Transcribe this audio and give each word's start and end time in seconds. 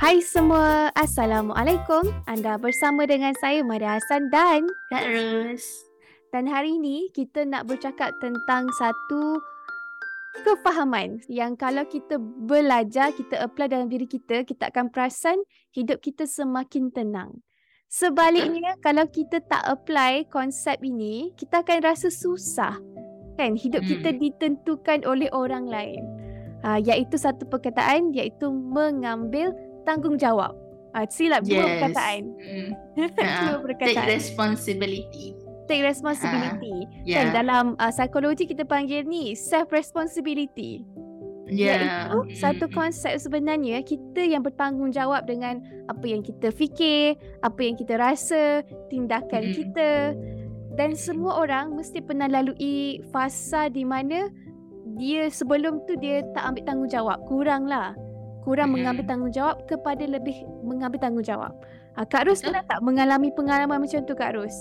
Hai 0.00 0.24
semua, 0.24 0.88
Assalamualaikum. 0.96 2.08
Anda 2.24 2.56
bersama 2.56 3.04
dengan 3.04 3.36
saya 3.36 3.60
Maria 3.60 4.00
Hassan 4.00 4.32
dan 4.32 4.64
Kak 4.88 5.04
Ros. 5.12 5.64
dan 6.32 6.48
hari 6.48 6.80
ini 6.80 7.12
kita 7.12 7.44
nak 7.44 7.68
bercakap 7.68 8.16
tentang 8.16 8.64
satu 8.80 9.36
kefahaman 10.40 11.20
yang 11.28 11.52
kalau 11.52 11.84
kita 11.84 12.16
belajar, 12.16 13.12
kita 13.12 13.44
apply 13.44 13.68
dalam 13.68 13.92
diri 13.92 14.08
kita, 14.08 14.48
kita 14.48 14.72
akan 14.72 14.88
perasan 14.88 15.36
hidup 15.76 16.00
kita 16.00 16.24
semakin 16.24 16.88
tenang. 16.88 17.44
Sebaliknya, 17.92 18.80
kalau 18.80 19.04
kita 19.04 19.42
tak 19.44 19.66
apply 19.68 20.24
konsep 20.32 20.80
ini, 20.80 21.34
kita 21.36 21.60
akan 21.60 21.84
rasa 21.84 22.08
susah. 22.08 22.78
Kan? 23.36 23.52
Hidup 23.58 23.84
kita 23.84 24.16
Hmm. 24.16 24.20
ditentukan 24.22 25.04
oleh 25.04 25.28
orang 25.34 25.68
lain. 25.68 26.00
Ha, 26.64 26.78
iaitu 26.78 27.18
satu 27.18 27.44
perkataan, 27.50 28.14
iaitu 28.14 28.46
mengambil 28.52 29.50
tanggungjawab. 29.82 30.52
Ha, 30.90 31.06
silap 31.06 31.46
dua 31.46 31.54
Yes. 31.54 31.70
perkataan. 31.78 32.22
Mm. 32.34 32.70
dua 32.96 33.06
Ah, 33.22 33.46
Take 33.46 33.62
perkataan. 33.62 34.06
responsibility. 34.10 35.26
Take 35.64 35.86
responsibility. 35.86 36.76
Kan 37.06 37.06
Yeah. 37.06 37.30
dalam 37.30 37.78
uh, 37.78 37.90
psikologi 37.90 38.42
kita 38.44 38.66
panggil 38.66 39.06
ni 39.06 39.38
self 39.38 39.70
responsibility. 39.70 40.82
Yeah. 41.46 42.10
Iaitu 42.10 42.34
satu 42.36 42.66
Mm, 42.66 42.70
mm. 42.70 42.74
konsep 42.74 43.12
sebenarnya 43.16 43.78
kita 43.82 44.22
yang 44.22 44.42
bertanggungjawab 44.42 45.26
dengan 45.26 45.58
apa 45.86 46.02
yang 46.06 46.22
kita 46.22 46.50
fikir, 46.50 47.14
apa 47.42 47.60
yang 47.60 47.74
kita 47.74 47.94
rasa, 47.94 48.62
tindakan 48.86 49.50
Mm. 49.50 49.54
kita. 49.54 49.92
Dan 50.74 50.94
semua 50.94 51.38
orang 51.38 51.74
mesti 51.74 51.98
pernah 52.00 52.26
lalui 52.26 53.02
fasa 53.10 53.66
di 53.66 53.82
mana 53.82 54.30
dia 54.94 55.26
sebelum 55.26 55.82
tu 55.86 55.94
dia 55.94 56.22
tak 56.34 56.50
ambil 56.50 56.62
tanggungjawab, 56.66 57.18
kurang 57.26 57.66
lah. 57.66 57.94
Kurang 58.40 58.72
Mm. 58.72 58.74
mengambil 58.80 59.04
tanggungjawab 59.04 59.56
kepada 59.64 60.04
lebih 60.04 60.32
mengambil 60.64 60.98
tanggungjawab. 60.98 61.52
Ha, 61.94 62.06
Kak 62.06 62.24
Ros 62.24 62.40
Betul. 62.40 62.54
pernah 62.54 62.64
tak 62.64 62.80
mengalami 62.80 63.28
pengalaman 63.30 63.78
macam 63.82 64.00
tu 64.02 64.14
Kak 64.14 64.32
Ros? 64.32 64.56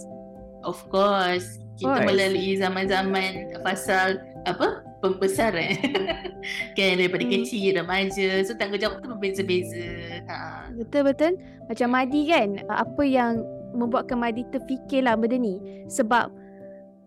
Of 0.61 0.83
course. 0.91 1.61
Kita 1.79 1.95
Course. 1.95 2.07
melalui 2.11 2.59
zaman-zaman 2.59 3.31
fasa 3.63 4.19
apa? 4.43 4.83
Pembesaran. 4.99 5.79
kan 6.75 6.99
daripada 6.99 7.23
Hmm. 7.23 7.31
kecil, 7.39 7.79
remaja. 7.79 8.43
So 8.43 8.51
tanggungjawab 8.53 8.99
tu 8.99 9.07
berbeza-beza. 9.15 10.19
Ha. 10.27 10.67
Betul-betul. 10.75 11.39
Macam 11.71 11.87
Madi 11.87 12.27
kan, 12.27 12.59
apa 12.67 13.03
yang 13.07 13.39
membuatkan 13.71 14.19
Madi 14.19 14.43
terfikirlah 14.51 15.15
benda 15.15 15.39
ni. 15.39 15.55
Sebab 15.87 16.27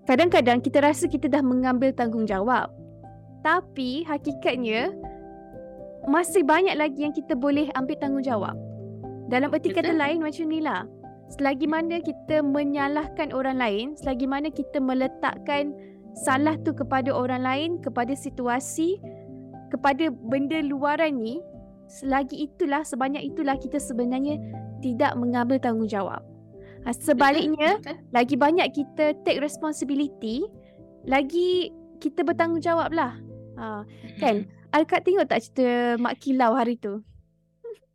kadang-kadang 0.09 0.65
kita 0.65 0.81
rasa 0.81 1.05
kita 1.05 1.28
dah 1.28 1.45
mengambil 1.45 1.93
tanggungjawab. 1.93 2.73
Tapi 3.45 4.09
hakikatnya 4.09 4.95
masih 6.07 6.43
banyak 6.43 6.75
lagi 6.75 7.07
yang 7.07 7.15
kita 7.15 7.39
boleh 7.39 7.71
ambil 7.79 7.97
tanggungjawab. 7.99 8.57
Dalam 9.31 9.55
erti 9.55 9.73
kata 9.73 9.95
Betul. 9.95 10.03
lain 10.03 10.19
macam 10.21 10.47
ni 10.51 10.61
lah. 10.61 10.83
Selagi 11.33 11.65
mana 11.65 11.97
kita 12.05 12.45
menyalahkan 12.45 13.33
orang 13.33 13.57
lain, 13.57 13.87
selagi 13.97 14.29
mana 14.29 14.53
kita 14.53 14.77
meletakkan 14.77 15.73
salah 16.13 16.61
tu 16.61 16.77
kepada 16.77 17.09
orang 17.09 17.41
lain, 17.41 17.71
kepada 17.81 18.13
situasi, 18.13 19.01
kepada 19.73 20.13
benda 20.13 20.61
luaran 20.61 21.17
ni, 21.17 21.41
selagi 21.89 22.53
itulah, 22.53 22.84
sebanyak 22.84 23.25
itulah 23.25 23.57
kita 23.57 23.81
sebenarnya 23.81 24.37
tidak 24.84 25.17
mengambil 25.17 25.57
tanggungjawab. 25.57 26.21
Ha, 26.84 26.93
sebaliknya, 26.93 27.81
Betul. 27.81 27.97
lagi 28.13 28.37
banyak 28.37 28.69
kita 28.75 29.17
take 29.25 29.41
responsibility, 29.41 30.45
lagi 31.09 31.73
kita 32.03 32.27
bertanggungjawab 32.27 32.93
lah. 32.93 33.17
Ha, 33.57 33.87
kan? 34.21 34.45
Alkat 34.72 35.00
tengok 35.05 35.27
tak 35.28 35.41
cerita 35.41 36.00
Mak 36.00 36.16
Kilau 36.16 36.56
hari 36.56 36.81
tu? 36.81 37.05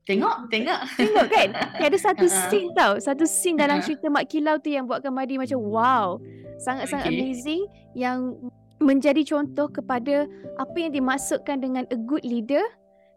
Tengok, 0.06 0.48
tengok. 0.48 0.80
Tengok 0.96 1.26
kan? 1.28 1.50
Dia 1.82 1.86
ada 1.92 2.00
satu 2.00 2.26
Ha-ha. 2.26 2.48
scene 2.48 2.72
tau. 2.72 2.96
Satu 2.96 3.28
scene 3.28 3.60
dalam 3.60 3.82
Ha-ha. 3.82 3.86
cerita 3.86 4.08
Mak 4.08 4.26
Kilau 4.30 4.56
tu 4.56 4.70
yang 4.70 4.88
buatkan 4.88 5.12
Madi 5.12 5.36
macam 5.36 5.60
wow. 5.60 6.22
Sangat-sangat 6.58 7.12
Okay. 7.12 7.18
amazing 7.18 7.62
yang 7.92 8.38
menjadi 8.78 9.26
contoh 9.26 9.68
kepada 9.68 10.30
apa 10.56 10.78
yang 10.78 10.94
dimaksudkan 10.94 11.60
dengan 11.60 11.84
a 11.90 11.98
good 11.98 12.24
leader 12.24 12.62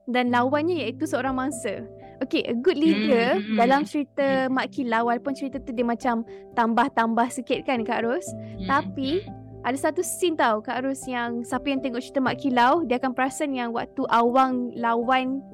dan 0.08 0.32
lawannya 0.32 0.82
iaitu 0.82 1.06
seorang 1.06 1.36
mangsa. 1.36 1.84
Okay, 2.20 2.44
a 2.44 2.52
good 2.52 2.76
leader 2.76 3.38
Hmm, 3.38 3.54
hmm, 3.54 3.56
dalam 3.56 3.80
hmm. 3.80 3.88
cerita 3.88 4.26
Mak 4.50 4.74
Kilau 4.74 5.06
walaupun 5.06 5.32
cerita 5.32 5.56
tu 5.56 5.70
dia 5.70 5.86
macam 5.86 6.26
tambah-tambah 6.52 7.28
sikit 7.30 7.64
kan 7.64 7.80
Kak 7.80 8.02
Ros. 8.02 8.26
Mm, 8.58 8.66
Tapi. 8.66 9.10
Ada 9.60 9.92
satu 9.92 10.00
scene 10.00 10.40
tau 10.40 10.64
Kak 10.64 10.80
Ros 10.84 11.04
yang 11.04 11.44
siapa 11.44 11.68
yang 11.68 11.84
tengok 11.84 12.00
cerita 12.00 12.20
Mak 12.24 12.40
Kilau 12.40 12.80
dia 12.88 12.96
akan 12.96 13.12
perasan 13.12 13.52
yang 13.52 13.76
waktu 13.76 14.08
Awang 14.08 14.72
lawan 14.72 15.44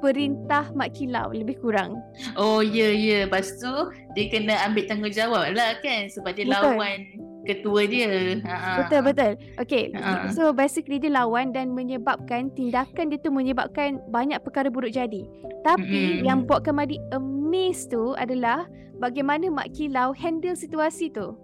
perintah 0.00 0.72
Mak 0.72 0.96
Kilau 0.96 1.28
lebih 1.30 1.60
kurang. 1.60 2.00
Oh 2.34 2.64
ya 2.64 2.88
ya 2.90 3.28
Lepas 3.28 3.60
tu 3.60 3.70
Dia 4.16 4.32
kena 4.32 4.56
ambil 4.64 4.88
tanggungjawab 4.88 5.52
lah 5.52 5.76
kan 5.84 6.08
Sebab 6.08 6.32
dia 6.32 6.48
Betul. 6.48 6.56
lawan 6.74 6.98
Ketua 7.42 7.82
dia 7.90 8.38
ha, 8.46 8.86
Betul 8.86 9.00
betul. 9.02 9.32
Okay, 9.58 9.90
Ha. 9.98 10.30
so 10.30 10.54
basically 10.54 11.02
dia 11.02 11.10
lawan 11.10 11.50
dan 11.50 11.74
menyebabkan 11.74 12.54
tindakan 12.54 13.10
dia 13.10 13.18
tu 13.18 13.34
menyebabkan 13.34 13.98
banyak 14.14 14.38
perkara 14.46 14.70
buruk 14.70 14.94
jadi. 14.94 15.26
Tapi 15.66 16.22
Mm-mm. 16.22 16.26
yang 16.26 16.46
buatkan 16.46 16.78
Madi 16.78 17.02
amazed 17.10 17.90
tu 17.90 18.14
adalah 18.14 18.70
bagaimana 19.02 19.50
Mak 19.50 19.74
Kilau 19.74 20.14
handle 20.14 20.54
situasi 20.54 21.10
tu. 21.10 21.34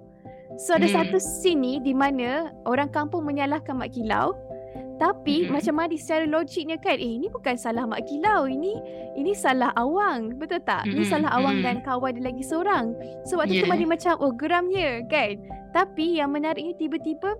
So 0.56 0.74
ada 0.78 0.88
Mm. 0.88 0.94
satu 0.96 1.16
scene 1.20 1.60
ni 1.60 1.74
di 1.84 1.92
mana 1.92 2.54
orang 2.64 2.88
kampung 2.88 3.28
menyalahkan 3.28 3.76
Mak 3.76 3.92
Kilau 3.92 4.32
tapi 4.98 5.46
Mm-mm. 5.46 5.54
macam 5.54 5.78
Madi 5.78 5.94
secara 5.94 6.26
logiknya 6.26 6.74
kan 6.80 6.98
eh 6.98 7.20
ini 7.20 7.30
bukan 7.30 7.54
salah 7.54 7.86
Mak 7.86 8.02
Kilau 8.08 8.50
ini 8.50 8.74
ini 9.14 9.30
salah 9.36 9.70
Awang 9.78 10.34
betul 10.40 10.58
tak? 10.64 10.88
Ini 10.88 11.04
Mm-mm. 11.04 11.12
salah 11.12 11.30
Awang 11.38 11.60
Mm. 11.60 11.64
dan 11.64 11.76
kawan 11.84 12.18
dia 12.18 12.24
lagi 12.26 12.42
seorang. 12.42 12.96
So 13.28 13.38
waktu 13.38 13.62
tu 13.62 13.66
Yeah. 13.66 13.70
Madi 13.70 13.86
macam 13.86 14.18
oh 14.18 14.32
geramnya 14.34 15.04
kan. 15.06 15.38
Tapi 15.70 16.18
yang 16.18 16.32
menariknya 16.34 16.74
tiba-tiba 16.80 17.36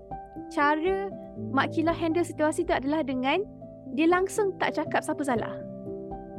cara 0.53 1.09
Mak 1.51 1.75
Kilau 1.75 1.95
handle 1.97 2.23
situasi 2.23 2.63
tu 2.63 2.71
adalah 2.71 3.03
dengan 3.03 3.43
dia 3.97 4.05
langsung 4.05 4.53
tak 4.61 4.77
cakap 4.77 5.01
siapa 5.03 5.23
salah. 5.25 5.51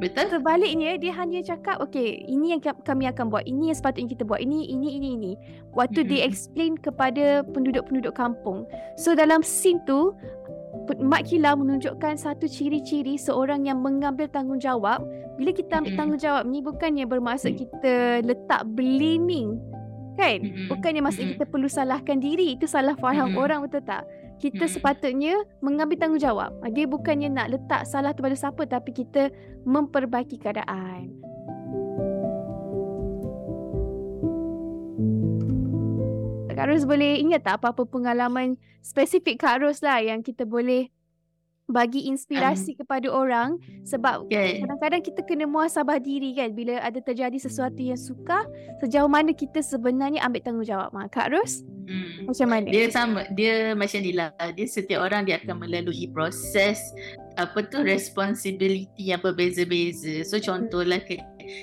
Betul 0.01 0.33
Sebaliknya 0.33 0.97
dia 0.97 1.13
hanya 1.13 1.45
cakap 1.45 1.77
okay 1.77 2.25
ini 2.25 2.57
yang 2.57 2.61
ka- 2.61 2.81
kami 2.81 3.05
akan 3.05 3.29
buat 3.29 3.45
ini 3.45 3.69
yang 3.69 3.77
sepatutnya 3.77 4.17
kita 4.17 4.25
buat 4.25 4.41
ini 4.41 4.65
ini 4.65 4.97
ini 4.97 5.09
ini. 5.13 5.31
Waktu 5.77 6.09
dia 6.09 6.25
explain 6.25 6.73
kepada 6.73 7.45
penduduk-penduduk 7.53 8.17
kampung. 8.17 8.65
So 8.97 9.13
dalam 9.13 9.45
scene 9.45 9.77
tu 9.85 10.17
Mak 10.97 11.29
Kilau 11.29 11.53
menunjukkan 11.61 12.17
satu 12.17 12.49
ciri-ciri 12.49 13.15
seorang 13.15 13.69
yang 13.69 13.79
mengambil 13.85 14.25
tanggungjawab. 14.25 15.05
Bila 15.37 15.53
kita 15.53 15.79
ambil 15.79 15.93
tanggungjawab 15.93 16.43
ni 16.49 16.59
bukannya 16.65 17.05
bermaksud 17.05 17.53
kita 17.53 18.25
letak 18.25 18.65
blaming. 18.73 19.61
Kan? 20.17 20.67
Bukannya 20.67 21.05
maksud 21.05 21.37
kita 21.37 21.45
perlu 21.45 21.69
salahkan 21.69 22.17
diri. 22.17 22.57
Itu 22.57 22.65
salah 22.65 22.97
faham 22.97 23.37
orang 23.37 23.63
betul 23.63 23.85
tak? 23.85 24.03
Kita 24.41 24.65
Mm-mm. 24.65 24.73
sepatutnya 24.73 25.35
mengambil 25.61 26.01
tanggungjawab. 26.01 26.65
Ah, 26.65 26.71
Dia 26.73 26.89
bukannya 26.89 27.29
nak 27.29 27.53
letak 27.53 27.85
salah 27.85 28.09
tu 28.17 28.25
pada 28.25 28.33
siapa 28.33 28.65
tapi 28.65 28.89
kita 28.89 29.29
memperbaiki 29.69 30.41
keadaan. 30.41 31.13
Kak 36.61 36.69
Ros 36.69 36.85
boleh 36.85 37.17
ingat 37.17 37.41
tak 37.41 37.57
apa-apa 37.57 37.89
pengalaman 37.89 38.53
spesifik 38.85 39.41
Kak 39.41 39.65
Ros 39.65 39.81
lah 39.81 39.97
yang 39.97 40.21
kita 40.21 40.45
boleh 40.45 40.93
bagi 41.71 42.11
inspirasi 42.11 42.75
kepada 42.77 43.07
orang 43.09 43.57
sebab 43.87 44.27
Kan 44.29 44.67
kadang-kadang 44.67 45.01
kita 45.01 45.21
kena 45.25 45.45
muasabah 45.47 45.97
diri 45.97 46.35
kan. 46.35 46.51
Bila 46.51 46.77
ada 46.83 46.99
terjadi 46.99 47.35
sesuatu 47.39 47.79
yang 47.79 47.99
suka 47.99 48.45
sejauh 48.83 49.09
mana 49.09 49.31
kita 49.31 49.63
sebenarnya 49.63 50.21
ambil 50.23 50.41
tanggungjawab. 50.43 50.91
Ha, 50.91 51.07
Kak 51.09 51.31
Ros 51.33 51.63
Mm. 51.81 52.29
macam 52.29 52.47
mana? 52.47 52.67
Dia 52.69 52.85
sama 52.93 53.25
Dia 53.33 53.73
macam 53.73 53.99
ni 53.99 54.13
lah. 54.13 54.29
Dia 54.53 54.67
setiap 54.69 55.01
orang 55.01 55.25
Dia 55.25 55.41
akan 55.41 55.65
melalui 55.65 56.07
proses 56.13 56.77
Apa 57.35 57.65
tu 57.67 57.81
Responsibility 57.81 59.11
yang 59.11 59.19
berbeza-beza. 59.19 60.21
So 60.23 60.37
contohlah 60.37 61.01
ke, 61.03 61.19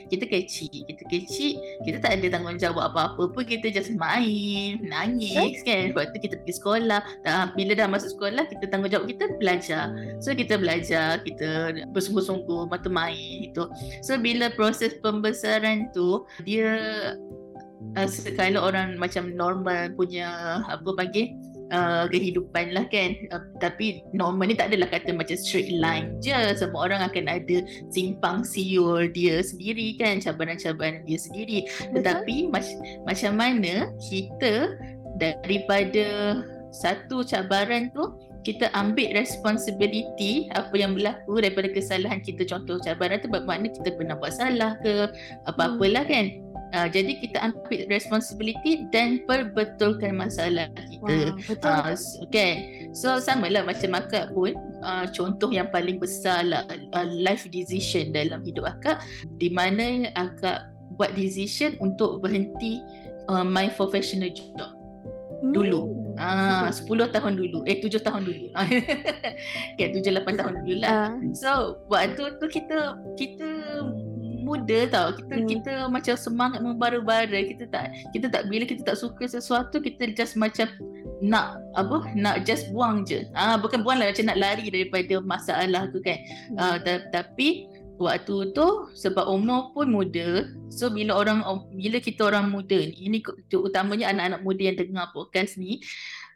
kita 0.08 0.24
kecil 0.28 0.70
kita 0.86 1.02
kecil 1.08 1.52
kita 1.84 1.98
tak 2.02 2.20
ada 2.20 2.38
tanggungjawab 2.38 2.94
apa-apa 2.94 3.32
pun 3.32 3.44
kita 3.44 3.72
just 3.72 3.94
main 3.96 4.82
nangis 4.84 5.60
kan. 5.64 5.92
Waktu 5.94 6.16
kita 6.20 6.40
pergi 6.42 6.54
sekolah. 6.58 7.00
Tak, 7.24 7.58
bila 7.58 7.72
dah 7.74 7.88
masuk 7.90 8.16
sekolah 8.16 8.44
kita 8.46 8.64
tanggungjawab 8.70 9.06
kita 9.10 9.24
belajar. 9.40 9.90
So 10.22 10.32
kita 10.32 10.58
belajar 10.60 11.20
kita 11.22 11.48
bersungguh-sungguh 11.90 12.70
mata 12.70 12.88
main 12.90 13.50
itu 13.50 13.64
so 14.04 14.16
bila 14.18 14.52
proses 14.52 14.96
pembesaran 15.00 15.90
tu 15.94 16.24
dia 16.44 16.70
uh, 17.96 18.08
sekali 18.08 18.58
orang 18.58 18.96
macam 18.98 19.32
normal 19.34 19.92
punya 19.94 20.60
apa 20.66 20.88
panggil 20.94 21.32
uh, 21.72 22.04
kehidupan 22.10 22.74
lah 22.74 22.84
kan. 22.88 23.14
Uh, 23.32 23.44
tapi 23.62 24.02
normal 24.12 24.50
ni 24.50 24.56
tak 24.56 24.72
adalah 24.72 24.88
kata 24.90 25.14
macam 25.14 25.36
straight 25.36 25.72
line 25.72 26.16
je. 26.20 26.34
Semua 26.56 26.88
orang 26.90 27.00
akan 27.06 27.24
ada 27.28 27.56
simpang 27.92 28.42
siur 28.44 29.08
dia 29.12 29.40
sendiri 29.40 29.96
kan 29.96 30.20
cabaran-cabaran 30.20 31.04
dia 31.04 31.18
sendiri. 31.20 31.68
Tetapi 31.92 32.50
mac- 32.52 32.80
macam 33.04 33.32
mana 33.36 33.92
kita 33.98 34.76
daripada 35.18 36.40
satu 36.70 37.24
cabaran 37.24 37.88
tu 37.96 38.12
kita 38.46 38.70
ambil 38.72 39.12
responsibility 39.12 40.48
apa 40.56 40.72
yang 40.72 40.96
berlaku 40.96 41.42
daripada 41.42 41.68
kesalahan 41.68 42.22
kita. 42.22 42.48
Contoh 42.48 42.80
cabaran 42.80 43.20
tu 43.20 43.28
bermakna 43.28 43.68
kita 43.68 43.92
pernah 43.92 44.16
buat 44.16 44.32
salah 44.32 44.78
ke 44.80 45.10
apa-apalah 45.44 46.06
kan 46.06 46.47
Uh, 46.76 46.88
jadi 46.88 47.16
kita 47.20 47.38
ambil 47.40 47.88
responsibility 47.88 48.84
dan 48.92 49.24
perbetulkan 49.24 50.20
masalah 50.20 50.68
kita. 50.76 51.00
Wow, 51.00 51.40
betul. 51.48 51.68
Uh, 51.68 51.94
okay. 52.28 52.52
So 52.92 53.16
sama 53.20 53.48
lah 53.48 53.64
macam 53.64 53.96
akak 53.96 54.36
pun 54.36 54.52
uh, 54.84 55.08
contoh 55.10 55.48
yang 55.48 55.72
paling 55.72 55.96
besar 55.96 56.44
lah 56.44 56.68
uh, 56.68 57.08
life 57.08 57.48
decision 57.48 58.12
dalam 58.12 58.44
hidup 58.44 58.68
akak 58.68 59.00
di 59.40 59.48
mana 59.48 60.12
akak 60.16 60.68
buat 61.00 61.14
decision 61.14 61.78
untuk 61.80 62.20
berhenti 62.20 62.82
uh, 63.30 63.46
my 63.46 63.70
professional 63.72 64.28
job 64.28 64.78
dulu. 65.54 65.94
Ah, 66.18 66.66
10 66.74 67.14
tahun 67.14 67.38
dulu. 67.38 67.62
Eh 67.62 67.78
7 67.78 68.02
tahun 68.02 68.26
dulu. 68.26 68.50
okay, 69.74 69.86
7 69.94 70.02
8 70.02 70.34
tahun 70.34 70.52
dulu 70.62 70.74
lah. 70.82 70.90
Ah, 70.90 71.10
So 71.30 71.82
waktu 71.86 72.42
tu 72.42 72.46
kita 72.50 72.98
kita 73.14 73.48
muda 74.48 74.78
tau. 74.88 75.08
Kita 75.12 75.34
Hmm. 75.36 75.44
kita 75.44 75.72
macam 75.92 76.14
semangat 76.16 76.60
membara-bara. 76.64 77.40
Kita 77.44 77.68
tak 77.68 77.92
kita 78.16 78.32
tak 78.32 78.48
bila 78.48 78.64
kita 78.64 78.80
tak 78.80 78.96
suka 78.96 79.28
sesuatu 79.28 79.76
kita 79.84 80.16
just 80.16 80.40
macam 80.40 80.64
nak 81.20 81.60
apa 81.76 82.08
nak 82.16 82.48
just 82.48 82.72
buang 82.72 83.04
je. 83.04 83.28
Ah 83.36 83.60
bukan 83.60 83.84
buang 83.84 84.00
lah 84.00 84.08
macam 84.08 84.24
nak 84.32 84.40
lari 84.40 84.72
daripada 84.72 85.20
masalah 85.20 85.92
tu 85.92 86.00
kan. 86.00 86.16
Ah, 86.56 86.80
ta- 86.80 87.04
tapi 87.12 87.68
waktu 87.98 88.54
tu 88.54 88.66
sebab 88.94 89.26
umur 89.26 89.74
pun 89.74 89.90
muda 89.90 90.46
so 90.70 90.86
bila 90.86 91.18
orang 91.18 91.42
bila 91.74 91.98
kita 91.98 92.30
orang 92.30 92.46
muda 92.46 92.78
ni 92.78 92.94
ini 92.94 93.18
utamanya 93.58 94.14
anak-anak 94.14 94.40
muda 94.46 94.62
yang 94.70 94.78
dengar 94.78 95.10
podcast 95.10 95.58
ni 95.58 95.82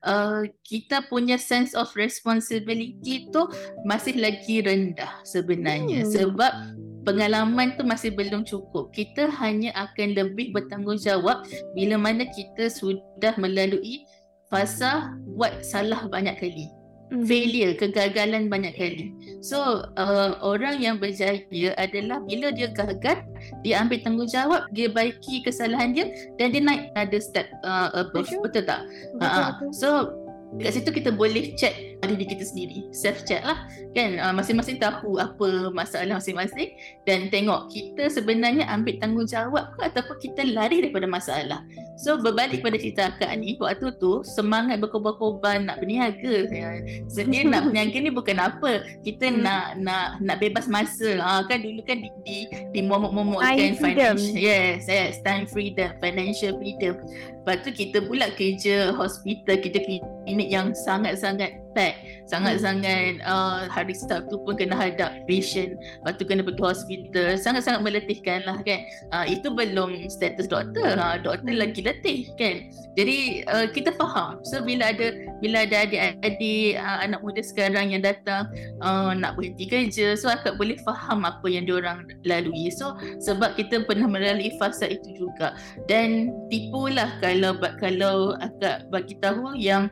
uh, 0.03 0.43
kita 0.67 1.07
punya 1.07 1.39
sense 1.39 1.71
of 1.79 1.87
responsibility 1.95 3.31
tu 3.31 3.47
masih 3.87 4.19
lagi 4.19 4.59
rendah 4.59 5.23
sebenarnya. 5.23 6.03
Hmm. 6.03 6.11
sebab 6.11 6.53
pengalaman 7.03 7.75
tu 7.79 7.83
masih 7.87 8.15
belum 8.15 8.47
cukup. 8.47 8.91
Kita 8.95 9.31
hanya 9.43 9.75
akan 9.75 10.15
lebih 10.15 10.55
bertanggungjawab 10.55 11.47
bila 11.75 11.97
mana 11.99 12.27
kita 12.31 12.71
sudah 12.71 13.35
melalui 13.39 14.07
fasa 14.53 15.13
buat 15.37 15.65
salah 15.65 16.07
banyak 16.09 16.37
kali. 16.39 16.67
mhm. 17.13 17.29
Failure, 17.29 17.73
kegagalan 17.77 18.49
banyak 18.49 18.73
kali. 18.73 19.13
So, 19.45 19.85
uh, 20.01 20.41
orang 20.41 20.81
yang 20.81 20.97
berjaya 20.97 21.45
adalah 21.77 22.25
bila 22.25 22.49
dia 22.53 22.73
gagal, 22.73 23.21
dia 23.61 23.85
ambil 23.85 24.01
tanggungjawab, 24.01 24.73
dia 24.73 24.89
baiki 24.89 25.45
kesalahan 25.45 25.93
dia 25.93 26.09
dan 26.41 26.57
dia 26.57 26.63
naik 26.65 26.89
ada 26.97 27.19
step 27.21 27.53
uh, 27.65 27.93
above. 27.93 28.29
Betul. 28.29 28.41
Betul 28.49 28.65
tak? 28.65 28.81
Betul, 29.21 29.43
betul. 29.45 29.71
So 29.77 29.89
kat 30.61 30.77
situ 30.77 30.91
kita 30.93 31.11
boleh 31.17 31.57
check 31.57 31.92
diri 32.03 32.27
kita 32.27 32.43
sendiri, 32.43 32.91
self 32.91 33.23
check 33.23 33.47
lah 33.47 33.63
kan 33.95 34.19
uh, 34.19 34.35
masing-masing 34.35 34.83
tahu 34.83 35.23
apa 35.23 35.71
masalah 35.71 36.19
masing-masing 36.19 36.75
dan 37.07 37.31
tengok 37.31 37.71
kita 37.71 38.11
sebenarnya 38.11 38.67
ambil 38.67 38.99
tanggungjawab 38.99 39.79
ke 39.79 39.81
ataupun 39.87 40.17
kita 40.19 40.43
lari 40.51 40.83
daripada 40.83 41.07
masalah. 41.07 41.63
So 41.95 42.19
berbalik 42.19 42.67
pada 42.67 42.75
cerita 42.81 43.15
akak 43.15 43.31
ni 43.39 43.55
waktu 43.61 43.95
tu 44.03 44.27
semangat 44.27 44.83
berkorban-korban 44.83 45.71
nak 45.71 45.79
berniaga. 45.79 46.51
Ya, 46.51 46.83
Sebenarnya 47.07 47.47
nak 47.55 47.63
berniaga 47.71 47.97
ni 48.01 48.11
bukan 48.11 48.39
apa. 48.43 48.73
Kita 49.07 49.25
Hmm. 49.33 49.47
nak 49.47 49.65
nak 49.79 50.07
nak 50.19 50.37
bebas 50.43 50.67
masa. 50.67 51.15
Ha, 51.23 51.47
kan 51.47 51.63
dulu 51.63 51.79
kan 51.87 52.03
di 52.03 52.11
di, 52.27 52.51
di 52.75 52.81
momok-momokkan 52.83 53.55
Time 53.55 53.77
freedom. 53.79 54.17
financial. 54.19 54.43
Yes, 54.43 54.91
yes, 54.91 55.23
time 55.23 55.47
freedom, 55.47 55.95
financial 56.03 56.59
freedom. 56.59 56.99
Lepas 57.43 57.57
tu 57.63 57.71
kita 57.71 58.03
pula 58.03 58.35
kerja 58.35 58.91
hospital, 58.93 59.63
kita 59.63 59.79
klinik 59.87 60.49
yang 60.51 60.75
sangat-sangat 60.75 61.62
pack. 61.73 62.25
Sangat-sangat 62.29 63.21
uh, 63.27 63.69
hari 63.69 63.93
Sabtu 63.93 64.41
pun 64.45 64.57
kena 64.57 64.77
hadap 64.77 65.25
patient. 65.29 65.77
Lepas 65.77 66.17
tu 66.17 66.25
kena 66.25 66.41
pergi 66.45 66.63
hospital. 66.63 67.37
Sangat-sangat 67.37 67.81
meletihkan 67.85 68.45
lah 68.49 68.61
kan. 68.65 68.81
Uh, 69.13 69.27
itu 69.29 69.53
belum 69.53 70.09
status 70.09 70.49
doktor. 70.49 70.97
Ha, 70.97 71.21
doktor 71.21 71.53
lagi 71.53 71.85
letih 71.85 72.33
kan. 72.41 72.73
Jadi 72.97 73.45
uh, 73.49 73.67
kita 73.69 73.93
faham. 73.97 74.41
So 74.47 74.65
bila 74.65 74.93
ada 74.93 75.13
bila 75.41 75.65
ada 75.67 75.85
adik-adik 75.85 76.79
uh, 76.79 76.99
anak 77.05 77.21
muda 77.21 77.43
sekarang 77.43 77.93
yang 77.93 78.05
datang 78.05 78.49
uh, 78.81 79.13
nak 79.13 79.37
berhenti 79.37 79.69
kerja. 79.69 80.15
So 80.17 80.33
akak 80.33 80.57
boleh 80.57 80.79
faham 80.85 81.25
apa 81.25 81.47
yang 81.49 81.69
diorang 81.69 82.09
lalui. 82.25 82.73
So 82.73 82.97
sebab 83.21 83.57
kita 83.57 83.85
pernah 83.85 84.09
melalui 84.09 84.55
fasa 84.57 84.89
itu 84.89 85.29
juga. 85.29 85.57
Dan 85.89 86.33
tipulah 86.49 87.19
kalau 87.21 87.57
kalau 87.81 88.37
akak 88.41 88.89
bagi 88.89 89.17
tahu 89.21 89.57
yang 89.57 89.89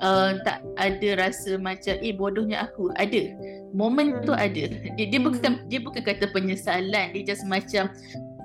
uh, 0.00 0.40
tak 0.42 0.64
ada 0.80 1.08
rasa 1.20 1.60
macam 1.60 1.94
eh 2.00 2.14
bodohnya 2.14 2.66
aku. 2.66 2.90
Ada. 2.96 3.34
Momen 3.74 4.22
tu 4.22 4.34
Hmm. 4.34 4.44
ada. 4.46 4.64
Dia, 4.96 5.04
dia 5.10 5.20
bukan 5.20 5.66
dia 5.68 5.78
bukan 5.82 6.02
kata 6.02 6.30
penyesalan. 6.30 7.14
Dia 7.14 7.22
just 7.34 7.44
macam 7.46 7.90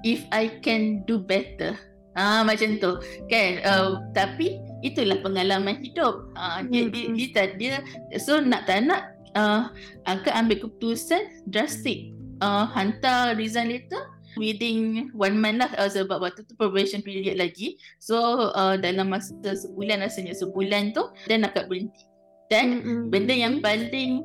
if 0.05 0.25
I 0.33 0.49
can 0.61 1.05
do 1.05 1.21
better. 1.21 1.77
Ah 2.17 2.43
macam 2.43 2.77
tu. 2.81 2.99
Kan? 3.31 3.63
Uh, 3.63 4.03
tapi 4.11 4.59
itulah 4.81 5.21
pengalaman 5.21 5.79
hidup. 5.79 6.33
Ah 6.35 6.65
dia, 6.65 6.89
dia, 6.89 7.03
Hmm. 7.07 7.15
dia, 7.15 7.27
tak 7.31 7.47
dia 7.57 7.73
so 8.19 8.41
nak 8.41 8.65
tak 8.67 8.83
nak 8.85 9.13
uh, 9.37 9.69
akak 10.09 10.33
ambil 10.33 10.67
keputusan 10.67 11.45
drastic 11.47 12.13
uh, 12.41 12.65
hantar 12.73 13.37
resign 13.37 13.69
letter 13.69 14.01
within 14.39 15.11
one 15.13 15.35
month 15.35 15.59
lah 15.59 15.69
uh, 15.75 15.91
sebab 15.91 16.23
waktu 16.23 16.47
tu 16.47 16.55
probation 16.55 17.03
period 17.03 17.35
lagi 17.35 17.75
so 17.99 18.15
uh, 18.55 18.79
dalam 18.79 19.11
masa 19.11 19.35
sebulan 19.43 19.99
rasanya 19.99 20.31
sebulan 20.33 20.95
tu 20.95 21.03
dan 21.27 21.43
akak 21.43 21.67
berhenti 21.67 22.07
dan 22.47 22.79
Mm-mm. 22.81 23.11
benda 23.13 23.35
yang 23.35 23.59
paling 23.59 24.23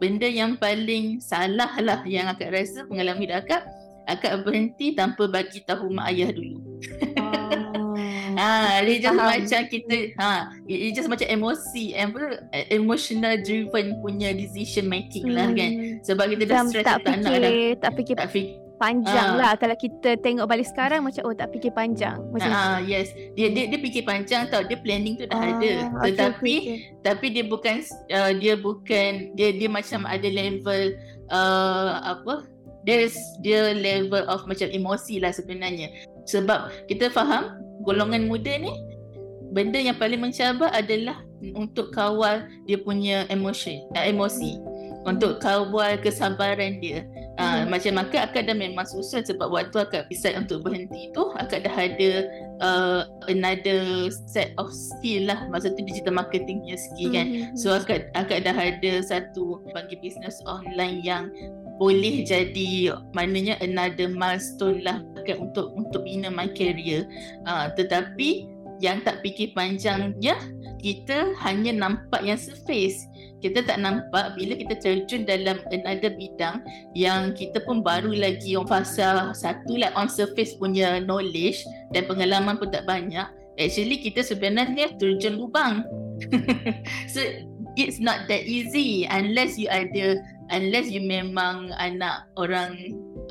benda 0.00 0.24
yang 0.24 0.56
paling 0.56 1.20
salah 1.20 1.74
lah 1.82 2.00
yang 2.08 2.30
akak 2.30 2.54
rasa 2.54 2.88
pengalaman 2.88 3.20
hidup 3.20 3.44
akak 3.44 3.62
akak 4.08 4.40
berhenti 4.42 4.96
tanpa 4.96 5.28
bagi 5.28 5.60
tahu 5.66 5.92
mak 5.92 6.08
ayah 6.14 6.32
dulu 6.32 6.58
Oh. 7.20 7.92
ha 8.40 8.80
dia 8.88 9.04
just 9.04 9.12
Faham. 9.12 9.28
macam 9.36 9.60
kita 9.68 9.96
ha 10.16 10.48
it 10.64 10.96
just 10.96 11.10
macam 11.12 11.28
emosi 11.28 11.92
emotional 12.72 13.36
driven 13.44 14.00
punya 14.00 14.32
decision 14.32 14.88
making 14.88 15.28
lah 15.36 15.50
kan 15.52 15.70
Hmm. 15.70 16.00
sebab 16.00 16.24
kita 16.32 16.44
dah 16.48 16.64
stress 16.64 16.86
tak 16.86 17.04
tak 17.04 17.20
nak 17.20 17.36
dah 17.36 17.52
fikir, 17.52 17.76
tak 17.76 17.92
fikir 17.98 18.14
tak 18.16 18.28
fikir 18.32 18.59
panjang 18.80 19.36
Ah. 19.36 19.38
lah. 19.38 19.52
Kalau 19.54 19.76
kita 19.76 20.16
tengok 20.16 20.48
balik 20.48 20.64
sekarang 20.64 21.04
macam 21.04 21.20
oh 21.22 21.36
tak 21.36 21.52
fikir 21.52 21.70
panjang. 21.70 22.16
Macam 22.32 22.48
Ah 22.48 22.80
yes, 22.80 23.12
dia 23.36 23.52
dia 23.52 23.68
dia 23.68 23.76
fikir 23.76 24.02
panjang 24.02 24.48
tau. 24.48 24.64
Dia 24.64 24.80
planning 24.80 25.20
tu 25.20 25.28
dah 25.28 25.36
Ah, 25.36 25.52
ada. 25.52 25.52
okey, 25.52 26.00
Tetapi 26.08 26.54
okey. 26.56 26.78
tapi 27.04 27.26
dia 27.28 27.44
bukan 27.44 27.74
uh, 28.08 28.32
dia 28.32 28.54
bukan 28.56 29.10
dia 29.36 29.52
dia 29.52 29.68
macam 29.68 30.08
ada 30.08 30.24
level 30.24 30.96
uh, 31.28 32.16
apa? 32.16 32.48
There's 32.80 33.12
dia 33.38 33.76
level 33.76 34.24
of 34.24 34.48
macam 34.48 34.66
emosi 34.66 35.20
lah 35.20 35.30
sebenarnya. 35.30 35.92
Sebab 36.24 36.88
kita 36.88 37.12
faham 37.12 37.52
golongan 37.84 38.24
muda 38.24 38.56
ni 38.56 38.72
benda 39.50 39.76
yang 39.76 39.94
paling 39.94 40.16
mencabar 40.16 40.72
adalah 40.72 41.20
untuk 41.52 41.92
kawal 41.92 42.40
dia 42.64 42.80
punya 42.80 43.28
emosi, 43.28 43.84
uh, 43.92 44.04
emosi. 44.04 44.56
Untuk 45.00 45.40
kawal 45.40 45.96
kesabaran 45.96 46.76
dia. 46.78 47.04
Uh. 47.40 47.64
Macam 47.72 47.96
akak, 47.96 48.30
akak 48.30 48.52
dah 48.52 48.56
memang 48.56 48.84
susah 48.84 49.24
sebab 49.24 49.48
waktu 49.48 49.80
akak 49.80 50.06
decide 50.12 50.36
untuk 50.36 50.60
berhenti 50.68 51.08
tu, 51.16 51.32
akak 51.40 51.64
dah 51.64 51.72
ada 51.72 52.10
uh, 52.60 53.00
another 53.32 54.12
set 54.28 54.52
of 54.60 54.68
skill 54.68 55.32
lah. 55.32 55.48
Masa 55.48 55.72
tu 55.72 55.80
digital 55.80 56.20
marketing 56.20 56.60
punya 56.60 56.76
skill 56.76 57.10
kan. 57.16 57.26
Mhm. 57.26 57.56
So 57.56 57.72
akak, 57.72 58.12
akak 58.12 58.44
dah 58.44 58.54
ada 58.54 58.92
satu 59.00 59.64
bagi 59.72 59.96
business 60.04 60.38
online 60.44 61.00
yang 61.00 61.32
boleh 61.80 62.28
jadi 62.28 62.92
maknanya 63.16 63.56
another 63.64 64.12
milestone 64.12 64.84
lah 64.84 65.00
kan, 65.24 65.40
untuk 65.40 65.72
untuk 65.72 66.04
bina 66.04 66.28
my 66.28 66.52
career. 66.52 67.08
Uh, 67.48 67.72
tetapi 67.72 68.44
yang 68.80 69.04
tak 69.04 69.20
fikir 69.20 69.52
panjangnya 69.52 70.40
kita 70.80 71.36
hanya 71.44 71.76
nampak 71.76 72.24
yang 72.24 72.40
surface. 72.40 73.06
Kita 73.40 73.64
tak 73.64 73.80
nampak 73.80 74.36
bila 74.36 74.52
kita 74.52 74.76
terjun 74.80 75.24
dalam 75.24 75.64
another 75.72 76.12
bidang 76.12 76.60
yang 76.92 77.32
kita 77.32 77.60
pun 77.64 77.80
baru 77.80 78.12
lagi 78.12 78.52
on 78.52 78.68
fasa 78.68 79.32
satu 79.32 79.80
lah 79.80 79.92
on 79.96 80.12
surface 80.12 80.56
punya 80.60 81.00
knowledge 81.00 81.64
dan 81.96 82.04
pengalaman 82.04 82.60
pun 82.60 82.68
tak 82.68 82.84
banyak. 82.84 83.24
Actually 83.56 84.00
kita 84.00 84.20
sebenarnya 84.24 84.96
terjun 84.96 85.40
lubang. 85.40 85.84
So 87.12 87.24
it's 87.80 87.96
not 87.96 88.28
that 88.28 88.44
easy 88.44 89.08
unless 89.08 89.56
you 89.56 89.72
ada 89.72 90.20
unless 90.52 90.92
you 90.92 91.00
memang 91.00 91.72
anak 91.80 92.28
orang 92.36 92.76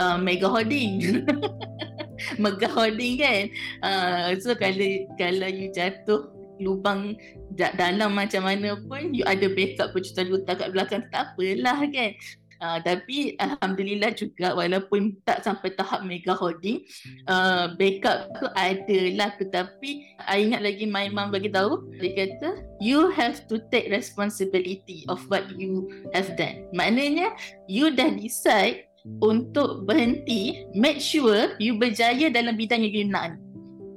uh, 0.01 0.17
mega 0.17 0.49
holding 0.49 1.21
mega 2.43 2.65
holding 2.65 3.21
kan? 3.21 3.43
Uh, 3.85 4.33
so 4.41 4.57
kalau 4.57 5.05
kalau 5.21 5.47
you 5.47 5.69
jatuh 5.69 6.38
lubang 6.59 7.15
dalam 7.55 8.15
macam 8.15 8.45
mana 8.45 8.77
pun 8.85 9.15
you 9.15 9.25
ada 9.25 9.49
backup 9.51 9.91
pencutan 9.95 10.29
hutang 10.29 10.57
kat 10.59 10.69
belakang 10.71 11.03
tak 11.09 11.33
apalah 11.33 11.79
kan. 11.89 12.11
Uh, 12.59 12.75
tapi 12.83 13.39
Alhamdulillah 13.39 14.11
juga 14.19 14.51
walaupun 14.51 15.15
tak 15.23 15.47
sampai 15.47 15.71
tahap 15.79 16.03
mega 16.03 16.35
holding 16.35 16.83
uh, 17.31 17.71
backup 17.79 18.27
tu 18.35 18.51
ada 18.51 18.99
lah 19.15 19.31
tetapi 19.39 20.03
I 20.27 20.43
ingat 20.43 20.67
lagi 20.67 20.83
my 20.83 21.07
mom 21.07 21.31
bagi 21.31 21.55
tahu 21.55 21.87
dia 22.03 22.11
kata 22.27 22.59
you 22.83 23.15
have 23.15 23.47
to 23.47 23.63
take 23.71 23.87
responsibility 23.87 25.07
of 25.07 25.23
what 25.31 25.47
you 25.55 25.87
have 26.11 26.35
done. 26.35 26.67
Maknanya 26.75 27.31
you 27.71 27.95
dah 27.95 28.11
decide 28.11 28.91
untuk 29.23 29.87
berhenti 29.87 30.67
make 30.75 30.99
sure 30.99 31.55
you 31.63 31.79
berjaya 31.79 32.27
dalam 32.27 32.59
bidang 32.59 32.83
yang 32.83 32.91
you 32.91 33.07
nak 33.07 33.39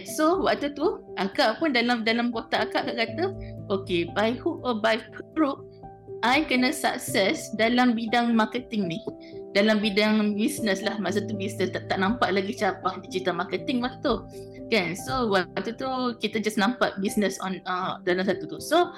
So 0.06 0.44
waktu 0.44 0.74
tu 0.74 1.02
akak 1.16 1.62
pun 1.62 1.74
dalam 1.74 2.02
dalam 2.02 2.30
kotak 2.30 2.70
akak 2.70 2.90
akak 2.90 2.96
kata 3.08 3.24
okay 3.68 4.08
by 4.12 4.34
hook 4.36 4.60
or 4.62 4.78
by 4.78 4.98
crook 5.34 5.64
I 6.22 6.46
kena 6.46 6.70
sukses 6.70 7.50
dalam 7.58 7.98
bidang 7.98 8.38
marketing 8.38 8.86
ni. 8.86 9.02
Dalam 9.58 9.82
bidang 9.82 10.38
bisnes 10.38 10.78
lah 10.78 10.94
masa 11.02 11.18
tu 11.26 11.34
bisnes 11.34 11.74
tak, 11.74 11.90
tak 11.90 11.98
nampak 11.98 12.30
lagi 12.30 12.54
cabang 12.54 13.02
digital 13.02 13.34
marketing 13.34 13.82
waktu 13.82 14.22
tu 14.62 14.70
kan? 14.70 14.94
So 14.94 15.28
waktu 15.28 15.74
tu 15.74 15.90
kita 16.22 16.38
just 16.38 16.56
nampak 16.56 16.94
bisnes 17.02 17.36
on 17.42 17.58
uh, 17.66 17.98
dalam 18.06 18.22
satu 18.22 18.46
tu. 18.46 18.62
So 18.62 18.94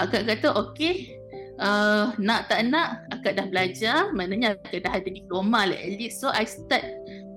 akak 0.00 0.26
kata 0.26 0.48
okay 0.56 1.12
uh, 1.60 2.16
nak 2.18 2.50
tak 2.50 2.66
nak 2.66 3.06
akak 3.14 3.38
dah 3.38 3.46
belajar 3.46 4.10
maknanya 4.10 4.58
akak 4.58 4.82
dah 4.82 4.92
ada 4.96 5.08
diploma 5.12 5.68
lah 5.68 5.78
at 5.78 5.92
least. 6.00 6.18
So 6.18 6.32
I 6.32 6.48
start 6.48 6.82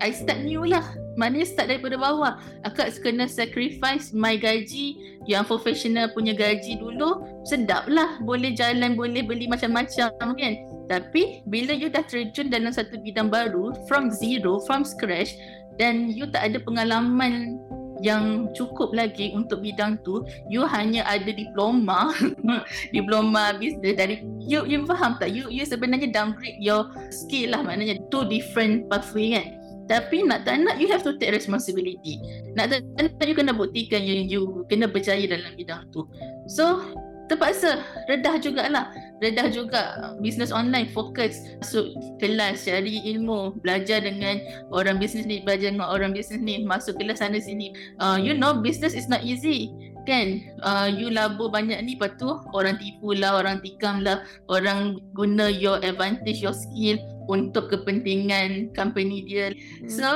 I 0.04 0.12
start 0.12 0.44
new 0.44 0.68
lah. 0.68 0.84
Maknanya 1.16 1.48
start 1.48 1.68
daripada 1.72 1.96
bawah. 1.96 2.36
Akak 2.68 2.92
kena 3.00 3.32
sacrifice 3.32 4.12
my 4.12 4.36
gaji. 4.36 5.00
Yang 5.24 5.50
professional 5.50 6.12
punya 6.14 6.38
gaji 6.38 6.78
dulu 6.78 7.26
Sedap 7.48 7.90
lah. 7.90 8.22
Boleh 8.22 8.54
jalan 8.54 8.94
Boleh 8.94 9.26
beli 9.26 9.50
macam-macam 9.50 10.14
kan? 10.14 10.54
Tapi 10.86 11.42
Bila 11.50 11.74
you 11.74 11.90
dah 11.90 12.06
terjun 12.06 12.54
dalam 12.54 12.70
satu 12.70 13.02
bidang 13.02 13.34
baru 13.34 13.74
From 13.90 14.14
zero 14.14 14.62
From 14.70 14.86
scratch 14.86 15.34
Dan 15.82 16.14
you 16.14 16.30
tak 16.30 16.54
ada 16.54 16.62
pengalaman 16.62 17.58
yang 18.04 18.52
cukup 18.52 18.92
lagi 18.92 19.32
untuk 19.32 19.64
bidang 19.64 19.96
tu 20.04 20.20
you 20.52 20.68
hanya 20.68 21.08
ada 21.08 21.32
diploma 21.32 22.12
diploma 22.96 23.56
bisnes 23.56 23.96
dari 23.96 24.20
you 24.44 24.68
you 24.68 24.84
faham 24.84 25.16
tak? 25.16 25.32
You 25.32 25.48
you 25.48 25.64
sebenarnya 25.64 26.12
downgrade 26.12 26.60
your 26.60 26.92
skill 27.08 27.56
lah. 27.56 27.64
Maknanya 27.64 28.04
two 28.12 28.28
different 28.28 28.92
pathway 28.92 29.40
kan 29.40 29.48
tapi 29.86 30.26
nak 30.26 30.50
tak 30.50 30.62
nak 30.66 30.82
you 30.82 30.90
have 30.90 31.06
to 31.06 31.14
take 31.22 31.34
responsibility. 31.34 32.18
Nak 32.58 32.74
tak 32.74 32.80
nak 32.98 33.26
you 33.26 33.38
kena 33.38 33.54
buktikan 33.54 34.02
you, 34.02 34.26
you 34.26 34.42
kena 34.66 34.90
berjaya 34.90 35.26
dalam 35.30 35.54
bidang 35.54 35.86
tu. 35.94 36.10
So 36.50 36.82
terpaksa. 37.26 37.82
Redah 38.10 38.38
jugalah. 38.38 38.94
Redah 39.22 39.50
juga 39.50 40.14
bisnes 40.22 40.54
online 40.54 40.90
fokus. 40.94 41.42
Masuk 41.62 41.94
kelas 42.22 42.66
cari 42.66 43.02
ilmu 43.16 43.58
belajar 43.62 44.02
dengan 44.06 44.42
orang 44.70 45.02
bisnes 45.02 45.26
ni 45.26 45.42
belajar 45.42 45.74
dengan 45.74 45.90
orang 45.90 46.14
bisnes 46.14 46.42
ni. 46.42 46.62
Masuk 46.66 46.98
kelas 46.98 47.22
sana 47.22 47.38
sini. 47.42 47.74
Uh, 48.02 48.18
you 48.18 48.34
know 48.34 48.58
business 48.58 48.94
is 48.94 49.10
not 49.10 49.22
easy 49.26 49.74
kan? 50.06 50.38
Uh, 50.62 50.86
you 50.86 51.10
labur 51.10 51.50
banyak 51.50 51.82
ni 51.82 51.98
lepas 51.98 52.14
tu 52.22 52.30
orang 52.54 52.78
tipu 52.78 53.18
lah 53.18 53.42
orang 53.42 53.58
tikam 53.66 54.06
lah. 54.06 54.22
Orang 54.50 55.02
guna 55.18 55.50
your 55.50 55.82
advantage 55.82 56.46
your 56.46 56.54
skill 56.54 57.02
untuk 57.28 57.72
kepentingan 57.72 58.74
company 58.74 59.26
dia. 59.26 59.52
Hmm. 59.52 59.90
So, 59.90 60.10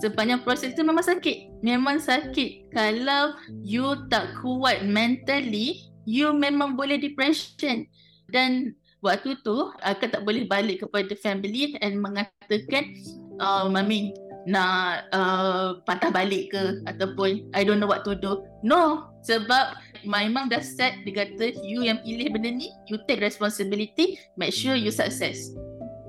sepanjang 0.00 0.42
proses 0.42 0.74
tu 0.74 0.82
memang 0.82 1.04
sakit. 1.04 1.62
Memang 1.62 2.02
sakit. 2.02 2.72
Kalau 2.72 3.36
you 3.62 4.08
tak 4.08 4.38
kuat 4.40 4.84
mentally, 4.86 5.92
you 6.08 6.34
memang 6.34 6.74
boleh 6.74 6.98
depression. 6.98 7.86
Dan 8.32 8.74
waktu 9.04 9.38
tu, 9.44 9.70
aku 9.84 10.08
tak 10.08 10.24
boleh 10.26 10.48
balik 10.48 10.82
kepada 10.86 11.12
family 11.20 11.76
and 11.80 12.00
mengatakan, 12.00 12.96
uh, 13.38 13.68
Mami, 13.68 14.14
nak 14.42 15.06
uh, 15.14 15.78
patah 15.86 16.10
balik 16.10 16.50
ke 16.50 16.82
ataupun 16.90 17.46
I 17.54 17.62
don't 17.62 17.78
know 17.78 17.86
what 17.86 18.02
to 18.02 18.18
do. 18.18 18.42
No, 18.66 19.14
sebab 19.22 19.78
my 20.02 20.26
mom 20.26 20.50
dah 20.50 20.62
set 20.62 20.98
dia 21.06 21.26
kata 21.26 21.54
you 21.62 21.86
yang 21.86 22.02
pilih 22.02 22.34
benda 22.34 22.50
ni, 22.50 22.74
you 22.90 22.98
take 23.06 23.22
responsibility, 23.22 24.18
make 24.34 24.50
sure 24.50 24.74
you 24.74 24.90
success 24.90 25.54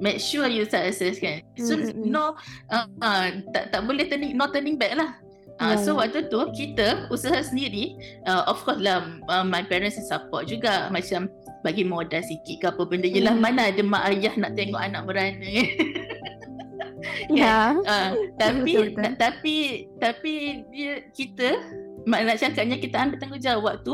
make 0.01 0.17
sure 0.17 0.49
you 0.49 0.65
success 0.65 1.19
kan 1.21 1.43
so 1.59 1.77
mm-hmm. 1.77 2.09
no 2.09 2.33
uh, 2.73 2.87
uh, 3.01 3.27
tak 3.53 3.69
tak 3.69 3.81
boleh 3.85 4.07
turning 4.09 4.33
no 4.33 4.49
turning 4.49 4.77
back 4.79 4.97
lah 4.97 5.17
Uh, 5.61 5.77
yeah. 5.77 5.85
So 5.85 5.93
waktu 6.01 6.33
tu 6.33 6.41
kita 6.57 7.13
usaha 7.13 7.37
sendiri 7.45 7.93
uh, 8.25 8.49
Of 8.49 8.65
course 8.65 8.81
lah 8.81 9.05
uh, 9.29 9.45
My 9.45 9.61
parents 9.61 10.01
support 10.01 10.49
juga 10.49 10.89
Macam 10.89 11.29
bagi 11.61 11.85
modal 11.85 12.25
sikit 12.25 12.57
ke 12.57 12.65
apa 12.73 12.81
benda 12.89 13.05
Yelah 13.05 13.37
mm. 13.37 13.41
mana 13.43 13.69
ada 13.69 13.85
mak 13.85 14.01
ayah 14.09 14.33
nak 14.33 14.57
tengok 14.57 14.81
anak 14.81 15.05
merana 15.05 15.45
Ya 17.29 17.37
yeah. 17.37 17.65
uh, 17.85 18.09
Tapi 18.41 18.97
betul, 18.97 19.13
Tapi 19.13 19.55
Tapi 20.01 20.33
dia, 20.73 21.05
Kita 21.13 21.53
Nak 22.09 22.41
cakapnya 22.41 22.81
kita 22.81 22.95
ambil 23.05 23.17
tanggungjawab 23.21 23.75
tu 23.85 23.93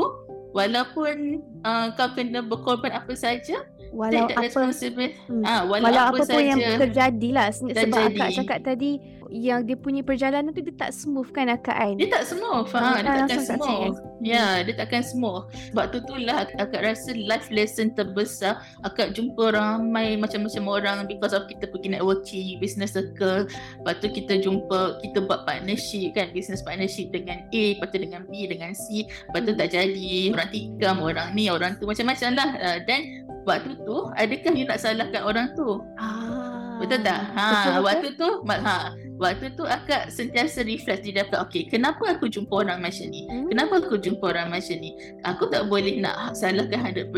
Walaupun 0.56 1.44
uh, 1.60 1.92
Kau 1.92 2.08
kena 2.16 2.40
berkorban 2.40 2.96
apa 2.96 3.12
saja 3.12 3.68
walau 3.90 4.26
apa 4.30 4.46
hmm, 4.46 5.42
ah, 5.42 5.66
walau, 5.66 5.84
walau 5.90 6.02
apa, 6.14 6.22
apa 6.22 6.30
pun 6.30 6.42
yang 6.46 6.60
terjadi 6.78 7.28
lah 7.34 7.46
sebab 7.50 7.74
terjadi. 7.74 8.06
akak 8.14 8.28
cakap 8.38 8.58
tadi 8.62 8.90
yang 9.30 9.62
dia 9.64 9.78
punya 9.78 10.02
perjalanan 10.02 10.50
tu 10.50 10.60
dia 10.60 10.74
tak 10.74 10.90
smooth 10.90 11.30
kan 11.30 11.48
akak 11.48 11.72
kan 11.72 11.94
dia 11.96 12.10
tak 12.10 12.24
smooth 12.26 12.66
ha, 12.74 13.00
dia 13.00 13.12
takkan 13.24 13.40
smooth. 13.46 13.96
ya 14.20 14.46
dia 14.62 14.74
takkan 14.76 15.02
smooth. 15.02 15.44
Sebab 15.72 15.84
tu 15.92 15.98
tu 16.04 16.14
lah 16.20 16.46
akak 16.58 16.82
rasa 16.82 17.10
life 17.16 17.48
lesson 17.52 17.92
terbesar. 17.94 18.60
Akak 18.86 19.12
jumpa 19.16 19.54
ramai 19.54 20.16
macam-macam 20.16 20.64
orang 20.68 20.98
because 21.08 21.34
of 21.34 21.46
kita 21.50 21.68
pergi 21.68 21.96
networking 21.96 22.60
business 22.62 22.94
circle. 22.94 23.46
Lepas 23.82 23.94
tu 24.00 24.08
kita 24.12 24.40
jumpa 24.40 25.02
kita 25.04 25.24
buat 25.24 25.44
partnership 25.44 26.16
kan. 26.16 26.30
Business 26.32 26.64
partnership 26.64 27.12
dengan 27.12 27.44
A 27.50 27.62
lepas 27.76 27.88
tu 27.90 27.98
dengan 27.98 28.22
B 28.28 28.46
dengan 28.46 28.72
C. 28.72 29.06
Lepas 29.08 29.40
tu 29.44 29.52
tak 29.56 29.68
jadi. 29.72 30.12
Orang 30.32 30.48
tikam 30.52 30.96
orang 31.02 31.28
ni 31.36 31.52
orang 31.52 31.76
tu 31.76 31.84
macam-macam 31.84 32.30
lah. 32.36 32.50
Uh, 32.60 32.78
dan 32.88 33.00
waktu 33.44 33.76
tu 33.84 33.96
adakah 34.16 34.52
you 34.56 34.66
nak 34.68 34.80
salahkan 34.80 35.22
orang 35.24 35.46
tu? 35.56 35.80
Ah, 35.96 36.39
betul 36.80 37.00
tak? 37.04 37.20
Ha 37.36 37.46
betul, 37.52 37.78
waktu 37.84 38.08
tu 38.16 38.28
ha 38.48 38.76
waktu 39.20 39.46
tu 39.52 39.64
akak 39.68 40.08
sentiasa 40.08 40.64
reflect 40.64 41.04
di 41.04 41.12
dalam 41.12 41.44
okey 41.44 41.68
kenapa 41.68 42.16
aku 42.16 42.26
jumpa 42.26 42.64
orang 42.64 42.80
macam 42.80 43.06
ni? 43.12 43.28
Hmm? 43.28 43.52
kenapa 43.52 43.84
aku 43.84 44.00
jumpa 44.00 44.24
orang 44.32 44.48
macam 44.48 44.76
ni? 44.80 44.90
Aku 45.28 45.52
tak 45.52 45.68
boleh 45.68 46.00
nak 46.00 46.32
salahkan 46.32 46.96
100% 46.96 47.12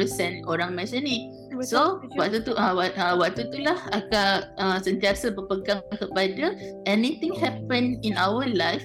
orang 0.50 0.75
macam 0.75 1.00
ni. 1.00 1.31
So 1.62 2.02
waktu 2.19 2.42
tu 2.42 2.59
uh, 2.59 2.75
waktu 3.14 3.47
tu 3.49 3.59
lah 3.62 3.78
akak 3.95 4.50
uh, 4.59 4.83
sentiasa 4.83 5.31
berpegang 5.31 5.81
kepada 5.95 6.59
anything 6.90 7.33
happen 7.38 8.02
in 8.02 8.19
our 8.19 8.45
life 8.50 8.83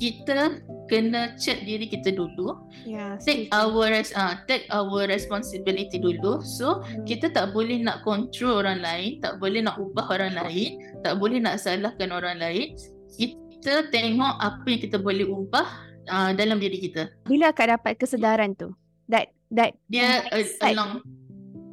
kita 0.00 0.60
kena 0.90 1.38
check 1.38 1.62
diri 1.62 1.86
kita 1.86 2.10
dulu. 2.10 2.58
Yeah, 2.82 3.14
take 3.22 3.46
our 3.54 3.94
uh, 3.94 4.34
take 4.50 4.66
our 4.74 5.06
responsibility 5.06 6.02
dulu. 6.02 6.42
So 6.42 6.82
hmm. 6.82 7.06
kita 7.06 7.30
tak 7.30 7.54
boleh 7.54 7.78
nak 7.78 8.02
control 8.02 8.66
orang 8.66 8.82
lain, 8.82 9.22
tak 9.22 9.38
boleh 9.38 9.62
nak 9.62 9.78
ubah 9.78 10.10
orang 10.10 10.34
lain, 10.34 10.82
tak 11.06 11.22
boleh 11.22 11.38
nak 11.38 11.62
salahkan 11.62 12.10
orang 12.10 12.42
lain. 12.42 12.74
Kita 13.14 13.86
tengok 13.94 14.34
apa 14.42 14.66
yang 14.66 14.80
kita 14.82 14.98
boleh 14.98 15.30
ubah 15.30 15.68
uh, 16.10 16.30
dalam 16.34 16.58
diri 16.58 16.82
kita. 16.82 17.14
Bila 17.30 17.54
akak 17.54 17.70
dapat 17.70 17.92
kesedaran 17.94 18.58
tu? 18.58 18.74
That 19.06 19.30
that 19.54 19.78
dia 19.86 20.26
uh, 20.34 20.66
along 20.66 21.06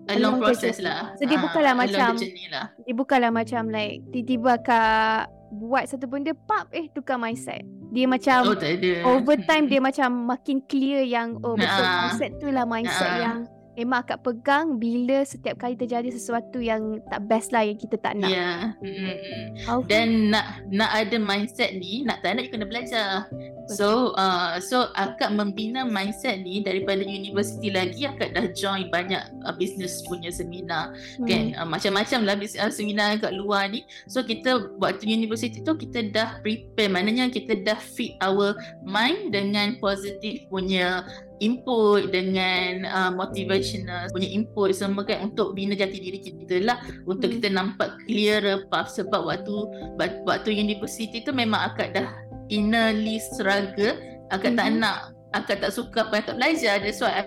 a 0.08 0.16
long 0.22 0.40
process 0.40 0.80
lah. 0.80 1.18
So 1.20 1.28
dia 1.28 1.42
bukanlah 1.42 1.74
uh, 1.76 1.80
macam 1.84 2.12
lah. 2.54 2.66
dia 2.86 2.94
bukanlah 2.96 3.32
macam 3.34 3.68
like 3.74 4.06
tiba-tiba 4.14 4.62
akak 4.62 5.34
buat 5.52 5.88
satu 5.88 6.06
benda 6.08 6.36
pap 6.48 6.68
eh 6.76 6.92
tukar 6.92 7.16
mindset 7.16 7.64
dia 7.96 8.04
macam 8.04 8.52
oh, 8.52 9.16
over 9.16 9.40
time 9.48 9.72
dia 9.72 9.80
macam 9.80 10.28
makin 10.28 10.60
clear 10.68 11.08
yang 11.08 11.40
oh 11.40 11.56
betul 11.56 11.84
nah. 11.84 12.12
mindset 12.12 12.32
tu 12.40 12.48
lah 12.52 12.68
mindset 12.68 13.08
nah. 13.08 13.20
yang 13.24 13.38
memang 13.78 14.02
akak 14.02 14.26
pegang 14.26 14.82
bila 14.82 15.22
setiap 15.22 15.62
kali 15.62 15.78
terjadi 15.78 16.10
sesuatu 16.10 16.58
yang 16.58 16.98
tak 17.14 17.30
best 17.30 17.54
lah 17.54 17.62
yang 17.62 17.78
kita 17.78 18.02
tak 18.02 18.18
nak. 18.18 18.34
Ya. 18.34 18.42
Yeah. 18.42 18.60
Mm-hmm. 18.82 19.82
Dan 19.86 20.34
nak 20.34 20.66
nak 20.74 20.92
ada 20.98 21.22
mindset 21.22 21.78
ni, 21.78 22.02
nak 22.02 22.26
tak 22.26 22.36
nak 22.36 22.50
you 22.50 22.52
kena 22.52 22.66
belajar. 22.66 23.30
So 23.68 24.16
uh, 24.16 24.58
so 24.64 24.90
akak 24.96 25.36
membina 25.36 25.84
mindset 25.84 26.42
ni 26.42 26.64
daripada 26.64 27.04
universiti 27.04 27.68
lagi 27.70 28.08
akak 28.08 28.32
dah 28.34 28.48
join 28.56 28.88
banyak 28.90 29.22
uh, 29.44 29.54
business 29.60 30.02
punya 30.08 30.32
seminar 30.32 30.96
hmm. 31.20 31.28
kan 31.28 31.44
uh, 31.60 31.68
macam-macam 31.68 32.24
lah 32.24 32.40
business, 32.40 32.64
uh, 32.64 32.72
seminar 32.72 33.20
kat 33.20 33.36
luar 33.36 33.68
ni. 33.68 33.84
So 34.08 34.24
kita 34.24 34.74
waktu 34.80 35.12
universiti 35.12 35.62
tu 35.62 35.76
kita 35.76 36.10
dah 36.10 36.40
prepare 36.42 36.90
maknanya 36.90 37.28
kita 37.28 37.60
dah 37.62 37.78
fit 37.78 38.16
our 38.24 38.56
mind 38.88 39.36
dengan 39.36 39.76
positif 39.84 40.48
punya 40.48 41.04
input 41.38 42.10
dengan 42.10 42.86
uh, 42.88 43.12
motivational 43.14 44.10
punya 44.10 44.30
input 44.30 44.74
semua 44.74 45.06
kan 45.06 45.30
untuk 45.30 45.54
bina 45.54 45.78
jati 45.78 45.98
diri 46.02 46.20
kita 46.22 46.62
lah. 46.66 46.78
Untuk 47.06 47.30
hmm. 47.30 47.36
kita 47.40 47.48
nampak 47.54 47.90
clearer 48.06 48.66
path 48.70 48.98
sebab 48.98 49.26
waktu 49.26 49.56
waktu 50.00 50.50
universiti 50.54 51.22
tu 51.22 51.32
memang 51.34 51.74
akak 51.74 51.94
dah 51.94 52.08
innerly 52.50 53.22
struggle. 53.22 53.96
Akak 54.28 54.56
mm-hmm. 54.56 54.60
tak 54.60 54.68
nak 54.84 54.98
akak 55.36 55.58
tak 55.64 55.72
suka 55.72 56.08
apa 56.08 56.20
yang 56.20 56.24
akak 56.24 56.38
belajar. 56.40 56.76
That's 56.84 57.00
why 57.00 57.14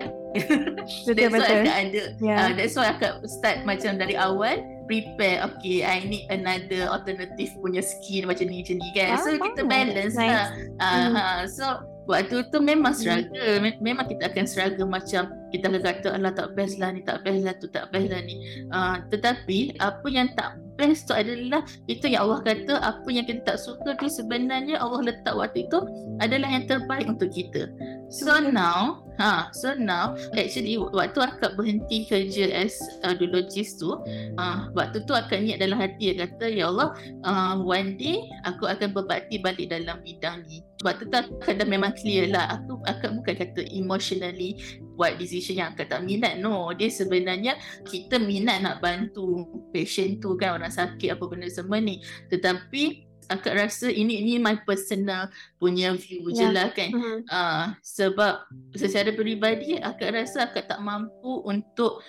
that's 1.17 1.33
why 1.33 1.49
akak 1.49 1.77
ada 1.89 2.03
yeah. 2.21 2.37
uh, 2.45 2.51
that's 2.53 2.75
why 2.77 2.87
akak 2.93 3.13
start 3.25 3.63
macam 3.67 3.97
dari 3.97 4.15
awal 4.15 4.61
prepare 4.85 5.43
okay 5.47 5.87
I 5.87 6.03
need 6.03 6.27
another 6.27 6.91
alternative 6.91 7.51
punya 7.57 7.79
skill 7.79 8.27
macam 8.27 8.51
ni 8.51 8.61
macam 8.63 8.77
ni 8.79 8.89
kan. 8.93 9.09
Ah, 9.15 9.19
so 9.23 9.29
kita 9.33 9.61
balance 9.65 10.15
nice. 10.17 10.29
lah 10.29 10.47
uh, 10.83 11.41
so 11.47 11.65
waktu 12.11 12.43
tu 12.51 12.59
memang 12.59 12.91
mhm. 12.93 12.99
struggle 12.99 13.53
memang 13.79 14.05
kita 14.11 14.27
akan 14.27 14.45
struggle 14.45 14.87
macam 14.91 15.31
kita 15.51 15.65
akan 15.71 15.81
kata 15.81 16.07
Allah 16.15 16.31
tak 16.35 16.53
best 16.53 16.77
lah 16.77 16.91
ni 16.91 17.01
tak 17.07 17.23
best 17.23 17.41
lah 17.47 17.55
tu 17.57 17.67
tak 17.71 17.87
best 17.95 18.11
lah 18.11 18.21
ni 18.23 18.35
uh, 18.71 18.99
tetapi 19.07 19.79
apa 19.79 20.07
yang 20.11 20.27
tak 20.35 20.59
best 20.81 21.07
tu 21.07 21.13
adalah 21.13 21.61
itu 21.85 22.09
yang 22.09 22.25
Allah 22.25 22.41
kata 22.41 22.73
apa 22.81 23.07
yang 23.13 23.25
kita 23.29 23.45
tak 23.45 23.57
suka 23.61 23.93
tu 24.01 24.09
sebenarnya 24.09 24.81
Allah 24.81 25.13
letak 25.13 25.37
waktu 25.37 25.69
itu 25.69 25.79
adalah 26.17 26.49
yang 26.49 26.65
terbaik 26.65 27.05
untuk 27.05 27.29
kita. 27.29 27.69
So 28.11 28.43
now, 28.43 29.07
ha, 29.15 29.47
so 29.55 29.71
now 29.71 30.19
actually 30.35 30.75
waktu 30.75 31.23
akak 31.23 31.55
berhenti 31.55 32.03
kerja 32.03 32.51
as 32.51 32.75
audiologist 33.07 33.79
tu, 33.79 33.95
uh, 34.35 34.67
waktu 34.75 35.07
tu 35.07 35.15
akak 35.15 35.39
niat 35.39 35.63
dalam 35.63 35.79
hati 35.79 36.19
kata 36.19 36.51
ya 36.51 36.67
Allah, 36.67 36.91
uh, 37.23 37.55
one 37.63 37.95
day 37.95 38.19
aku 38.43 38.67
akan 38.67 38.91
berbakti 38.91 39.39
balik 39.39 39.71
dalam 39.71 40.03
bidang 40.03 40.43
ni. 40.43 40.59
Waktu 40.83 41.07
tu 41.07 41.15
akak 41.15 41.63
dah 41.63 41.63
memang 41.63 41.95
clear 41.95 42.27
lah. 42.27 42.59
Aku 42.59 42.83
akak 42.83 43.15
bukan 43.15 43.35
kata 43.47 43.63
emotionally 43.71 44.59
buat 44.99 45.15
decision 45.15 45.63
yang 45.63 45.71
akak 45.71 45.87
tak 45.87 46.03
minat. 46.03 46.35
No, 46.43 46.75
dia 46.75 46.91
sebenarnya 46.91 47.55
kita 47.87 48.19
minat 48.19 48.59
nak 48.59 48.83
bantu 48.83 49.47
patient 49.71 50.19
tu 50.19 50.35
kan 50.35 50.59
orang 50.59 50.73
sakit 50.73 51.15
apa 51.15 51.23
benda 51.31 51.47
semua 51.47 51.79
ni. 51.79 52.03
Tetapi 52.27 53.10
akak 53.29 53.53
rasa 53.53 53.87
ini 53.91 54.23
ini 54.23 54.41
my 54.41 54.57
personal 54.65 55.29
punya 55.61 55.93
view 55.93 56.25
yeah. 56.31 56.35
je 56.35 56.45
ya. 56.45 56.49
lah 56.49 56.67
kan 56.73 56.89
uh-huh. 56.89 57.19
uh, 57.29 57.63
sebab 57.85 58.47
secara 58.73 59.13
peribadi 59.13 59.77
akak 59.77 60.15
rasa 60.15 60.49
akak 60.49 60.71
tak 60.71 60.81
mampu 60.81 61.43
untuk 61.45 62.01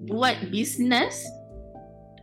buat 0.00 0.36
bisnes 0.48 1.26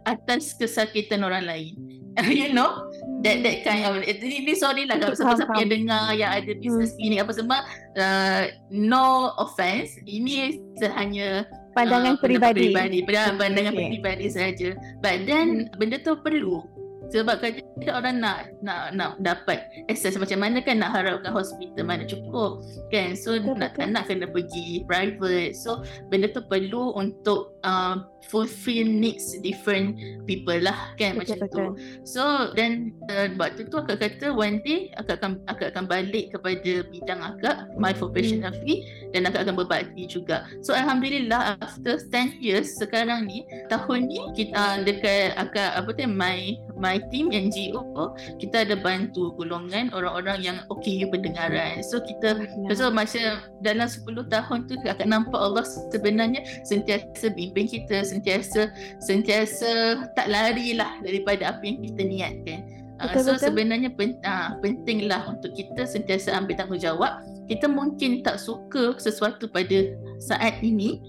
atas 0.07 0.55
kesakitan 0.55 1.27
orang 1.27 1.45
lain 1.45 1.75
you 2.33 2.49
know 2.55 2.89
that 3.21 3.45
that 3.45 3.61
kind 3.61 3.85
of 3.85 4.01
ini, 4.01 4.41
ini 4.41 4.53
sorry 4.57 4.89
lah 4.89 4.97
kalau 4.97 5.13
siapa-siapa 5.13 5.53
yang 5.61 5.69
dengar 5.69 6.03
yang 6.17 6.31
ada 6.33 6.51
bisnes 6.57 6.95
hmm. 6.97 7.05
ini 7.05 7.15
apa 7.21 7.31
semua 7.35 7.61
uh, 7.99 8.43
no 8.73 9.35
offense 9.37 9.99
ini 10.07 10.57
hanya 10.97 11.45
pandangan 11.77 12.17
uh, 12.17 12.21
peribadi 12.21 12.73
peribadi 12.73 12.99
pandangan 13.37 13.73
okay. 13.75 13.87
peribadi 13.93 14.27
saja 14.33 14.69
but 15.03 15.27
then 15.29 15.69
hmm. 15.69 15.77
benda 15.77 16.01
tu 16.01 16.17
perlu 16.25 16.65
sebab 17.07 17.39
kan 17.39 17.51
orang 17.87 18.19
nak 18.19 18.37
nak 18.59 18.91
nak 18.93 19.11
dapat 19.23 19.63
access. 19.87 20.19
Macam 20.19 20.43
mana 20.43 20.59
kan 20.59 20.79
nak 20.79 20.91
harapkan 20.95 21.31
hospital 21.31 21.83
mana 21.87 22.03
cukup 22.03 22.63
kan? 22.91 23.15
So 23.15 23.35
betul, 23.39 23.55
nak 23.59 23.71
betul. 23.75 23.93
nak 23.93 24.03
kena 24.07 24.25
pergi 24.27 24.83
private. 24.83 25.55
So 25.55 25.83
benda 26.11 26.27
tu 26.31 26.43
perlu 26.45 26.95
untuk 26.95 27.56
uh, 27.63 28.03
fulfill 28.27 28.85
needs 28.85 29.39
different 29.39 29.95
people 30.27 30.55
lah 30.59 30.93
kan 30.99 31.15
betul, 31.15 31.21
macam 31.23 31.37
betul. 31.47 31.57
tu 31.57 31.65
so 32.03 32.51
dan 32.53 32.91
uh, 33.07 33.31
waktu 33.39 33.67
tu 33.71 33.79
akak 33.79 34.03
kata 34.03 34.35
one 34.35 34.59
day 34.67 34.91
akak 34.99 35.23
akan 35.23 35.39
akak 35.47 35.71
akan 35.73 35.85
balik 35.87 36.35
kepada 36.35 36.83
bidang 36.91 37.21
akak 37.23 37.71
my 37.79 37.95
professional 37.95 38.51
hmm. 38.51 38.61
fee 38.63 38.83
dan 39.15 39.25
akak 39.25 39.47
akan 39.47 39.55
berbakti 39.55 40.03
juga 40.05 40.43
so 40.59 40.75
alhamdulillah 40.75 41.55
after 41.63 41.95
10 41.97 42.43
years 42.43 42.75
sekarang 42.75 43.25
ni 43.25 43.47
tahun 43.71 44.11
ni 44.11 44.19
kita 44.35 44.53
uh, 44.53 44.77
dekat 44.83 45.33
akak 45.39 45.79
apa 45.79 45.89
tu 45.95 46.05
my 46.05 46.59
my 46.77 46.99
team 47.09 47.31
NGO 47.31 48.13
kita 48.37 48.67
ada 48.67 48.75
bantu 48.75 49.33
golongan 49.39 49.89
orang-orang 49.95 50.43
yang 50.43 50.57
okay 50.67 51.07
pendengaran 51.07 51.79
so 51.81 52.03
kita 52.03 52.43
ya. 52.43 52.75
so 52.75 52.91
masa 52.91 53.47
dalam 53.63 53.87
10 53.87 54.27
tahun 54.27 54.59
tu 54.67 54.75
akan 54.83 55.07
nampak 55.07 55.39
Allah 55.39 55.63
sebenarnya 55.89 56.43
sentiasa 56.67 57.31
bimbing 57.33 57.56
kita 57.65 58.05
sentiasa 58.05 58.69
sentiasa 59.01 60.05
tak 60.13 60.29
lari 60.29 60.77
lah 60.77 61.01
daripada 61.01 61.57
apa 61.57 61.65
yang 61.65 61.81
kita 61.81 62.01
niatkan 62.05 62.59
uh, 63.01 63.09
so 63.17 63.33
betul. 63.33 63.49
sebenarnya 63.49 63.89
pen, 63.97 64.21
uh, 64.21 64.61
pentinglah 64.61 65.25
untuk 65.25 65.57
kita 65.57 65.89
sentiasa 65.89 66.37
ambil 66.37 66.61
tanggungjawab 66.61 67.25
kita 67.49 67.65
mungkin 67.65 68.21
tak 68.21 68.37
suka 68.37 68.93
sesuatu 69.01 69.49
pada 69.49 69.97
saat 70.21 70.61
ini 70.61 71.01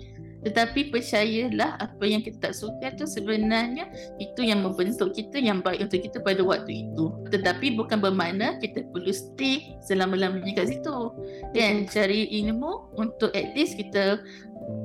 tetapi 0.47 0.95
percayalah 0.95 1.75
apa 1.83 2.05
yang 2.07 2.23
kita 2.23 2.51
tak 2.51 2.55
suka 2.55 2.95
tu 2.95 3.11
sebenarnya 3.11 3.91
itu 4.23 4.47
yang 4.47 4.63
membentuk 4.63 5.11
kita 5.11 5.43
yang 5.43 5.59
baik 5.59 5.91
untuk 5.91 5.99
kita 5.99 6.23
pada 6.23 6.43
waktu 6.47 6.87
itu. 6.87 7.11
Tetapi 7.35 7.75
bukan 7.75 7.99
bermakna 7.99 8.63
kita 8.63 8.87
perlu 8.95 9.11
stay 9.11 9.75
selama-lamanya 9.83 10.63
kat 10.63 10.71
situ. 10.71 11.11
Dan 11.51 11.91
cari 11.91 12.31
ilmu 12.47 12.95
untuk 12.95 13.35
at 13.35 13.51
least 13.59 13.83
kita 13.83 14.23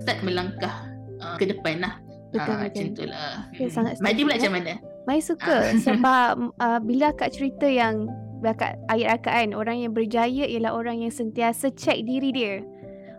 start 0.01 0.19
melangkah 0.25 0.92
uh, 1.23 1.37
ke 1.39 1.47
depan 1.47 1.79
lah. 1.79 1.93
Betul, 2.33 2.53
uh, 2.53 2.59
macam 2.65 2.85
tu 2.91 3.03
lah. 3.07 3.31
Sangat 3.71 3.93
Madi 4.03 4.21
pula 4.25 4.35
macam 4.35 4.53
mana? 4.59 4.73
Mai 5.07 5.19
suka 5.23 5.57
uh. 5.71 5.79
sebab 5.87 6.29
uh, 6.59 6.79
bila 6.83 7.15
akak 7.15 7.31
cerita 7.31 7.67
yang 7.69 8.11
akak, 8.43 8.75
ayat 8.91 9.21
akak 9.21 9.33
kan 9.33 9.49
orang 9.55 9.79
yang 9.79 9.95
berjaya 9.95 10.43
ialah 10.43 10.75
orang 10.75 10.99
yang 10.99 11.13
sentiasa 11.13 11.71
check 11.73 12.03
diri 12.03 12.35
dia. 12.35 12.59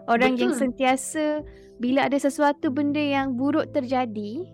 Orang 0.05 0.37
Betul. 0.37 0.43
yang 0.45 0.53
sentiasa 0.53 1.41
bila 1.81 2.07
ada 2.07 2.19
sesuatu 2.21 2.69
benda 2.69 3.01
yang 3.01 3.35
buruk 3.35 3.73
terjadi, 3.73 4.45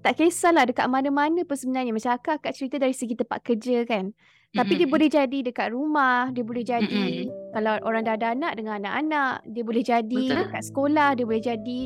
tak 0.00 0.20
kisahlah 0.20 0.68
dekat 0.68 0.88
mana-mana 0.88 1.44
pun 1.44 1.56
sebenarnya. 1.56 1.92
Macam 1.96 2.12
akak, 2.16 2.44
akak 2.44 2.52
cerita 2.56 2.76
dari 2.76 2.92
segi 2.92 3.16
tempat 3.16 3.40
kerja 3.40 3.84
kan. 3.88 4.12
Tapi 4.50 4.66
mm-hmm. 4.66 4.80
dia 4.82 4.88
boleh 4.90 5.08
jadi 5.08 5.38
dekat 5.46 5.68
rumah, 5.70 6.26
dia 6.34 6.42
boleh 6.42 6.64
jadi 6.66 6.90
mm-hmm. 7.22 7.54
kalau 7.54 7.72
orang 7.86 8.02
dah 8.02 8.18
ada 8.18 8.34
anak 8.34 8.52
dengan 8.58 8.82
anak-anak, 8.82 9.46
dia 9.46 9.62
boleh 9.62 9.84
jadi 9.86 10.22
Betul. 10.26 10.38
dekat 10.42 10.62
sekolah, 10.66 11.08
dia 11.14 11.24
boleh 11.24 11.44
jadi 11.44 11.80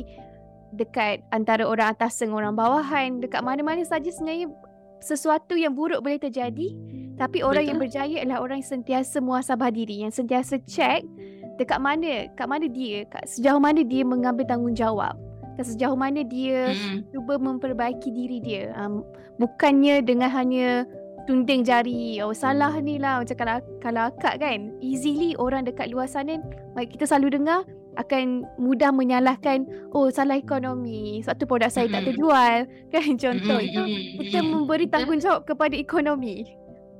dekat 0.75 1.23
antara 1.31 1.63
orang 1.63 1.95
atas 1.95 2.19
dengan 2.19 2.43
orang 2.43 2.55
bawahan, 2.55 3.23
dekat 3.23 3.41
mana-mana 3.41 3.81
saja 3.87 4.11
sebenarnya 4.11 4.51
sesuatu 4.99 5.55
yang 5.55 5.73
buruk 5.73 6.03
boleh 6.03 6.19
terjadi. 6.19 6.75
Tapi 7.15 7.47
orang 7.47 7.63
Betul. 7.63 7.71
yang 7.71 7.79
berjaya 7.79 8.17
adalah 8.27 8.39
orang 8.43 8.59
yang 8.59 8.71
sentiasa 8.75 9.23
muasabah 9.23 9.71
diri, 9.71 10.03
yang 10.03 10.11
sentiasa 10.11 10.59
check 10.67 11.07
dekat 11.55 11.79
mana 11.79 12.27
kat 12.35 12.47
mana 12.47 12.67
dia 12.67 13.07
kat 13.07 13.23
sejauh 13.27 13.59
mana 13.59 13.81
dia 13.81 14.03
mengambil 14.03 14.43
tanggungjawab 14.47 15.15
kat 15.55 15.65
sejauh 15.65 15.95
mana 15.95 16.21
dia 16.21 16.75
mm. 16.75 17.15
cuba 17.15 17.39
memperbaiki 17.39 18.11
diri 18.11 18.37
dia 18.43 18.75
um, 18.75 19.01
bukannya 19.39 20.03
dengan 20.03 20.27
hanya 20.31 20.83
tunding 21.25 21.63
jari 21.63 22.19
oh 22.21 22.35
salah 22.35 22.75
ni 22.77 22.99
lah 22.99 23.23
macam 23.23 23.35
kalau 23.39 23.57
kalau 23.81 24.03
akak 24.11 24.43
kan 24.43 24.69
easily 24.83 25.33
orang 25.39 25.63
dekat 25.65 25.89
luar 25.89 26.05
sana 26.05 26.37
kita 26.75 27.07
selalu 27.07 27.39
dengar 27.41 27.63
akan 27.95 28.45
mudah 28.59 28.91
menyalahkan 28.91 29.65
oh 29.95 30.11
salah 30.11 30.35
ekonomi 30.37 31.23
satu 31.23 31.47
produk 31.47 31.71
saya 31.71 31.87
tak 31.87 32.11
terjual 32.11 32.67
kan 32.93 33.09
contoh 33.15 33.59
itu 33.59 33.81
kita 34.19 34.39
memberi 34.43 34.85
tanggungjawab 34.87 35.47
kepada 35.47 35.75
ekonomi 35.75 36.45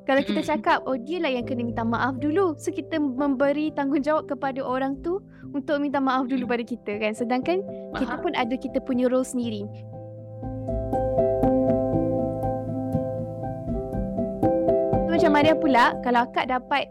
kalau 0.06 0.22
kita 0.22 0.42
cakap, 0.46 0.86
oh 0.86 0.94
dia 0.94 1.18
lah 1.18 1.34
yang 1.34 1.50
kena 1.50 1.66
minta 1.66 1.82
maaf 1.82 2.22
dulu. 2.22 2.54
So 2.62 2.70
kita 2.70 3.02
memberi 3.02 3.74
tanggungjawab 3.74 4.30
kepada 4.30 4.62
orang 4.62 5.02
tu 5.02 5.18
untuk 5.50 5.82
minta 5.82 5.98
maaf 5.98 6.30
dulu 6.30 6.46
pada 6.46 6.62
kita 6.62 7.02
kan. 7.02 7.18
Sedangkan 7.18 7.66
Faham. 7.66 8.00
kita 8.06 8.16
pun 8.22 8.32
ada 8.38 8.54
kita 8.54 8.78
punya 8.86 9.10
role 9.10 9.26
sendiri. 9.26 9.66
Macam 15.10 15.32
Maria 15.34 15.58
pula, 15.58 15.98
kalau 16.06 16.30
akak 16.30 16.54
dapat 16.54 16.86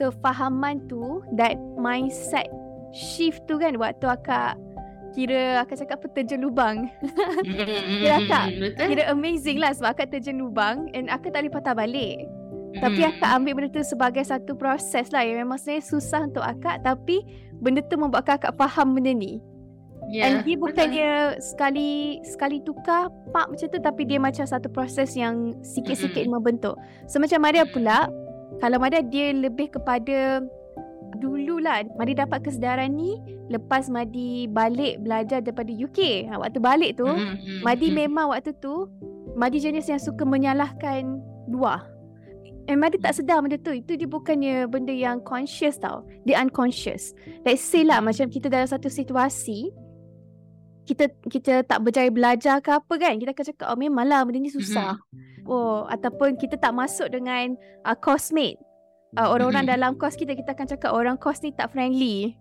kefahaman 0.00 0.88
tu, 0.88 1.20
that 1.36 1.60
mindset 1.76 2.48
shift 2.94 3.42
tu 3.50 3.58
kan 3.58 3.74
waktu 3.74 4.06
akak 4.06 4.54
kira 5.14 5.62
akak 5.62 5.78
cakap 5.78 6.02
apa 6.02 6.06
terjun 6.10 6.42
lubang. 6.42 6.90
kira 8.02 8.14
akak, 8.22 8.46
kira 8.78 9.02
amazing 9.10 9.62
lah 9.62 9.70
sebab 9.74 9.94
akak 9.94 10.10
terjun 10.10 10.42
lubang 10.42 10.90
and 10.94 11.06
akak 11.10 11.34
tak 11.34 11.46
boleh 11.46 11.54
patah 11.54 11.74
balik. 11.74 12.18
Tapi 12.74 13.06
akak 13.06 13.30
ambil 13.38 13.52
benda 13.54 13.70
tu 13.70 13.86
sebagai 13.86 14.26
satu 14.26 14.58
proses 14.58 15.14
lah 15.14 15.22
yang 15.22 15.46
memang 15.46 15.62
sebenarnya 15.62 15.86
susah 15.86 16.26
untuk 16.26 16.42
akak 16.42 16.82
tapi 16.82 17.22
benda 17.62 17.86
tu 17.86 17.94
membuat 17.94 18.26
akak 18.26 18.54
faham 18.58 18.98
benda 18.98 19.14
ni. 19.14 19.38
Yeah. 20.10 20.28
And 20.28 20.34
dia 20.44 20.56
bukannya 20.60 21.40
sekali 21.40 22.20
sekali 22.26 22.60
tukar 22.60 23.08
pak 23.32 23.48
macam 23.48 23.66
tu 23.72 23.78
tapi 23.80 24.02
dia 24.04 24.20
macam 24.20 24.44
satu 24.44 24.68
proses 24.68 25.16
yang 25.16 25.56
sikit-sikit 25.64 26.26
mm-hmm. 26.26 26.34
membentuk. 26.34 26.76
So 27.08 27.22
macam 27.22 27.40
Maria 27.40 27.64
pula, 27.64 28.10
kalau 28.60 28.76
Maria 28.82 29.00
dia 29.00 29.32
lebih 29.32 29.72
kepada 29.72 30.44
dululah 31.18 31.86
Madi 31.96 32.14
dapat 32.16 32.44
kesedaran 32.44 32.94
ni 32.94 33.18
lepas 33.50 33.88
Madi 33.92 34.46
balik 34.48 35.00
belajar 35.02 35.40
daripada 35.40 35.70
UK. 35.70 36.30
Ha, 36.30 36.40
waktu 36.40 36.58
balik 36.60 37.00
tu, 37.00 37.06
Mm, 37.06 37.36
mm, 37.38 37.60
Madi 37.62 37.88
mm. 37.92 37.96
memang 38.06 38.26
waktu 38.32 38.52
tu 38.58 38.88
Madi 39.34 39.58
jenis 39.58 39.90
yang 39.90 39.98
suka 39.98 40.22
menyalahkan 40.22 41.18
luar. 41.50 41.86
And 42.64 42.80
Madi 42.80 42.96
tak 42.96 43.18
sedar 43.18 43.44
benda 43.44 43.60
tu. 43.60 43.76
Itu 43.76 43.98
dia 43.98 44.08
bukannya 44.08 44.70
benda 44.70 44.94
yang 44.94 45.20
conscious 45.20 45.76
tau. 45.76 46.06
Dia 46.24 46.40
unconscious. 46.40 47.12
Let's 47.44 47.60
say 47.60 47.84
lah 47.84 48.00
macam 48.00 48.32
kita 48.32 48.48
dalam 48.48 48.64
satu 48.64 48.88
situasi 48.88 49.84
kita 50.84 51.08
kita 51.32 51.64
tak 51.64 51.80
berjaya 51.80 52.12
belajar 52.12 52.60
ke 52.60 52.68
apa 52.68 52.94
kan 53.00 53.16
kita 53.16 53.32
akan 53.32 53.44
cakap 53.48 53.66
oh 53.72 53.78
memanglah 53.80 54.20
benda 54.28 54.44
ni 54.44 54.52
susah 54.52 55.00
oh 55.48 55.88
ataupun 55.88 56.36
kita 56.36 56.60
tak 56.60 56.76
masuk 56.76 57.08
dengan 57.08 57.56
uh, 57.88 57.96
coursemate 57.96 58.60
uh, 59.16 59.28
orang-orang 59.28 59.64
dalam 59.66 59.94
course 59.94 60.14
kita 60.14 60.34
kita 60.34 60.52
akan 60.52 60.66
cakap 60.66 60.90
orang 60.90 61.16
course 61.16 61.42
ni 61.42 61.50
tak 61.50 61.70
friendly. 61.70 62.34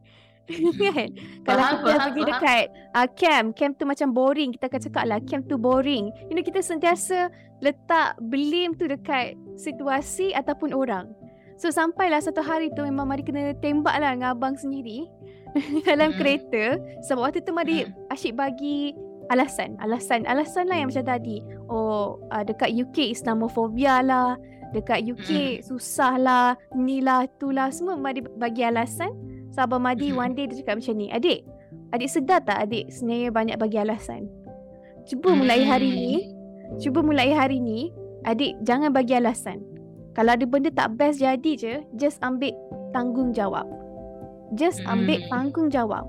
Kan? 0.84 1.16
Kalau 1.48 1.64
Faham, 1.64 1.76
kita 1.80 1.88
faham, 1.88 2.04
pergi 2.04 2.20
faham. 2.20 2.32
dekat 2.36 2.64
uh, 2.92 3.08
camp 3.16 3.48
camp 3.56 3.74
tu 3.80 3.86
macam 3.88 4.12
boring. 4.12 4.50
Kita 4.52 4.68
akan 4.68 4.82
cakap 4.84 5.04
lah 5.08 5.20
camp 5.24 5.48
tu 5.48 5.56
boring. 5.56 6.12
You 6.28 6.36
know 6.36 6.44
kita 6.44 6.60
sentiasa 6.60 7.32
letak 7.64 8.20
blame 8.20 8.76
tu 8.76 8.92
dekat 8.92 9.40
situasi 9.56 10.36
ataupun 10.36 10.76
orang. 10.76 11.08
So 11.56 11.72
sampailah 11.72 12.20
satu 12.20 12.44
hari 12.44 12.76
tu 12.76 12.84
memang 12.84 13.08
mari 13.08 13.24
kena 13.24 13.56
tembak 13.64 13.96
lah 13.96 14.12
dengan 14.12 14.36
abang 14.36 14.60
sendiri 14.60 15.08
dalam 15.88 16.12
Mm. 16.12 16.18
kereta. 16.20 16.64
Sebab 17.08 17.24
waktu 17.24 17.40
tu 17.40 17.56
mari 17.56 17.88
Mm. 17.88 18.12
asyik 18.12 18.36
bagi 18.36 18.92
alasan. 19.32 19.80
Alasan 19.80 20.28
alasan 20.28 20.68
lah 20.68 20.76
yang 20.76 20.92
macam 20.92 21.08
tadi. 21.08 21.40
Oh 21.72 22.20
uh, 22.36 22.44
dekat 22.44 22.76
UK 22.76 23.16
Islamophobia 23.16 24.04
lah 24.04 24.36
dekat 24.74 25.06
UK 25.06 25.30
susah 25.62 26.18
lah 26.18 26.48
ni 26.74 27.00
lah 27.00 27.30
tu 27.38 27.50
lah 27.50 27.70
semua 27.70 27.96
mari 27.96 28.20
bagi 28.20 28.66
alasan 28.66 29.14
Sabar 29.54 29.78
Madi 29.78 30.10
Mm. 30.10 30.18
one 30.18 30.34
day 30.34 30.46
dia 30.50 30.58
cakap 30.60 30.82
macam 30.82 30.96
ni 30.98 31.08
adik 31.08 31.46
adik 31.94 32.10
sedar 32.10 32.42
tak 32.42 32.58
adik 32.60 32.90
sebenarnya 32.90 33.30
banyak 33.30 33.58
bagi 33.58 33.78
alasan 33.78 34.26
cuba 35.06 35.32
mulai 35.32 35.62
hari 35.62 35.90
ni 35.90 36.14
Hmm. 36.18 36.80
cuba 36.82 37.00
mulai 37.00 37.30
hari 37.30 37.62
ni 37.62 37.94
adik 38.24 38.58
jangan 38.62 38.90
bagi 38.90 39.14
alasan 39.14 39.62
kalau 40.14 40.34
ada 40.34 40.46
benda 40.46 40.70
tak 40.70 40.98
best 40.98 41.22
jadi 41.22 41.52
je 41.54 41.74
just 41.94 42.18
ambil 42.22 42.54
tanggungjawab 42.92 43.70
just 44.54 44.82
ambil 44.84 45.18
Hmm. 45.18 45.30
tanggungjawab 45.30 46.06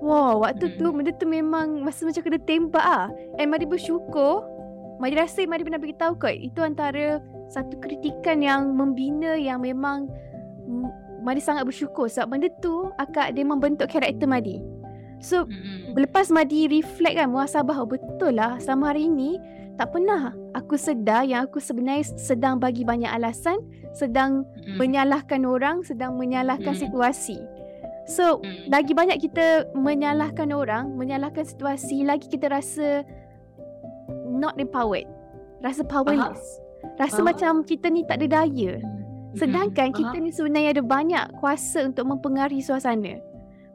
Wow, 0.00 0.40
waktu 0.40 0.80
tu 0.80 0.88
Hmm. 0.88 0.96
benda 0.96 1.12
tu 1.12 1.28
memang 1.28 1.84
masa 1.84 2.08
macam 2.08 2.24
kena 2.24 2.40
tembak 2.40 2.80
ah. 2.80 3.12
And 3.36 3.52
Mari 3.52 3.68
bersyukur. 3.68 4.48
Mari 4.96 5.12
rasa 5.12 5.44
Mari 5.44 5.60
pernah 5.60 5.76
beritahu 5.76 6.16
kot. 6.16 6.32
Itu 6.32 6.64
antara 6.64 7.20
satu 7.50 7.76
kritikan 7.82 8.40
yang 8.40 8.72
membina 8.78 9.34
yang 9.34 9.60
memang 9.60 10.06
Mari 11.20 11.42
sangat 11.42 11.68
bersyukur 11.68 12.08
sebab 12.08 12.32
benda 12.32 12.48
tu 12.64 12.88
akak 12.96 13.36
dia 13.36 13.44
membentuk 13.44 13.92
karakter 13.92 14.24
Madi. 14.24 14.64
So, 15.20 15.44
Mm, 15.44 15.92
mm. 15.92 16.00
lepas 16.00 16.32
Madi 16.32 16.64
reflect 16.64 17.20
kan 17.20 17.28
muhasabah 17.28 17.76
oh, 17.76 17.84
betul 17.84 18.40
lah 18.40 18.56
selama 18.56 18.96
hari 18.96 19.04
ni 19.04 19.36
tak 19.76 19.92
pernah 19.92 20.32
aku 20.56 20.80
sedar 20.80 21.28
yang 21.28 21.44
aku 21.44 21.60
sebenarnya 21.60 22.08
sedang 22.16 22.56
bagi 22.56 22.88
banyak 22.88 23.08
alasan, 23.08 23.60
sedang 23.92 24.48
Mm. 24.64 24.76
menyalahkan 24.80 25.44
orang, 25.44 25.84
sedang 25.84 26.16
menyalahkan 26.16 26.72
Hmm. 26.72 26.82
situasi. 26.88 27.36
So, 28.08 28.40
Mm. 28.40 28.72
lagi 28.72 28.92
banyak 28.96 29.18
kita 29.20 29.72
menyalahkan 29.76 30.52
orang, 30.52 30.96
menyalahkan 30.96 31.44
situasi, 31.44 32.04
lagi 32.04 32.28
kita 32.28 32.48
rasa 32.48 33.04
not 34.28 34.56
empowered. 34.56 35.08
Rasa 35.60 35.84
powerless. 35.84 36.59
Rasa 37.00 37.16
Faham. 37.16 37.26
macam 37.26 37.52
kita 37.64 37.88
ni 37.88 38.04
tak 38.04 38.20
ada 38.20 38.44
daya. 38.44 38.76
Sedangkan 39.32 39.88
Mm, 39.88 39.96
kita 39.96 40.16
ni 40.18 40.30
sebenarnya 40.30 40.70
ada 40.74 40.82
banyak 40.82 41.24
kuasa 41.38 41.86
untuk 41.86 42.04
mempengaruhi 42.04 42.60
suasana. 42.60 43.16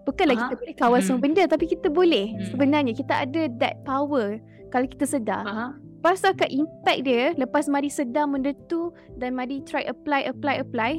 Bukanlah 0.05 0.37
kita 0.37 0.53
Faham. 0.53 0.61
boleh 0.61 0.75
kawal 0.77 0.99
semua 1.01 1.17
Mm. 1.17 1.25
benda 1.25 1.43
tapi 1.49 1.65
kita 1.65 1.87
boleh. 1.89 2.27
Mm. 2.29 2.45
Sebenarnya 2.53 2.93
kita 2.93 3.13
ada 3.25 3.41
that 3.57 3.81
power 3.81 4.37
kalau 4.69 4.85
kita 4.85 5.03
sedar. 5.03 5.41
Lepas 5.97 6.21
tu 6.21 6.29
akan 6.29 6.49
impact 6.53 7.01
dia 7.01 7.33
lepas 7.33 7.65
Madi 7.65 7.89
sedar 7.89 8.29
benda 8.29 8.53
tu 8.69 8.93
dan 9.17 9.33
Madi 9.33 9.65
try 9.65 9.81
apply, 9.83 10.29
apply, 10.29 10.61
apply. 10.61 10.93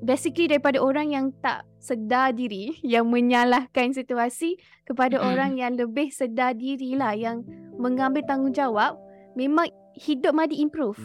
Basically 0.00 0.46
daripada 0.46 0.80
orang 0.80 1.12
yang 1.12 1.26
tak 1.40 1.64
sedar 1.76 2.32
diri, 2.32 2.76
yang 2.84 3.04
menyalahkan 3.04 3.92
situasi 3.92 4.56
kepada 4.84 5.16
Mm-mm. 5.16 5.28
orang 5.28 5.50
yang 5.56 5.72
lebih 5.74 6.08
sedar 6.08 6.52
diri 6.52 6.96
lah, 6.96 7.12
yang 7.12 7.44
mengambil 7.76 8.20
tanggungjawab, 8.22 8.96
memang 9.34 9.68
hidup 9.92 10.32
Madi 10.32 10.60
improve. 10.60 10.96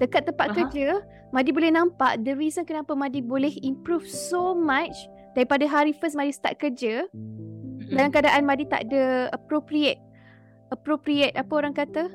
Dekat 0.00 0.26
tempat 0.26 0.50
Faham. 0.50 0.58
kerja, 0.66 0.88
Madi 1.30 1.52
boleh 1.52 1.70
nampak 1.70 2.24
the 2.24 2.32
reason 2.32 2.64
kenapa 2.64 2.96
Madi 2.96 3.20
boleh 3.20 3.52
improve 3.60 4.02
so 4.02 4.50
much 4.50 4.96
daripada 5.32 5.62
hari 5.64 5.92
first 5.92 6.16
Madi 6.16 6.32
start 6.32 6.56
kerja, 6.56 7.04
Mm, 7.12 7.92
dalam 7.92 8.10
keadaan 8.10 8.42
Madi 8.42 8.64
tak 8.64 8.88
ada 8.88 9.28
appropriate 9.30 9.98
appropriate 10.68 11.34
apa 11.34 11.52
orang 11.52 11.74
kata? 11.74 12.08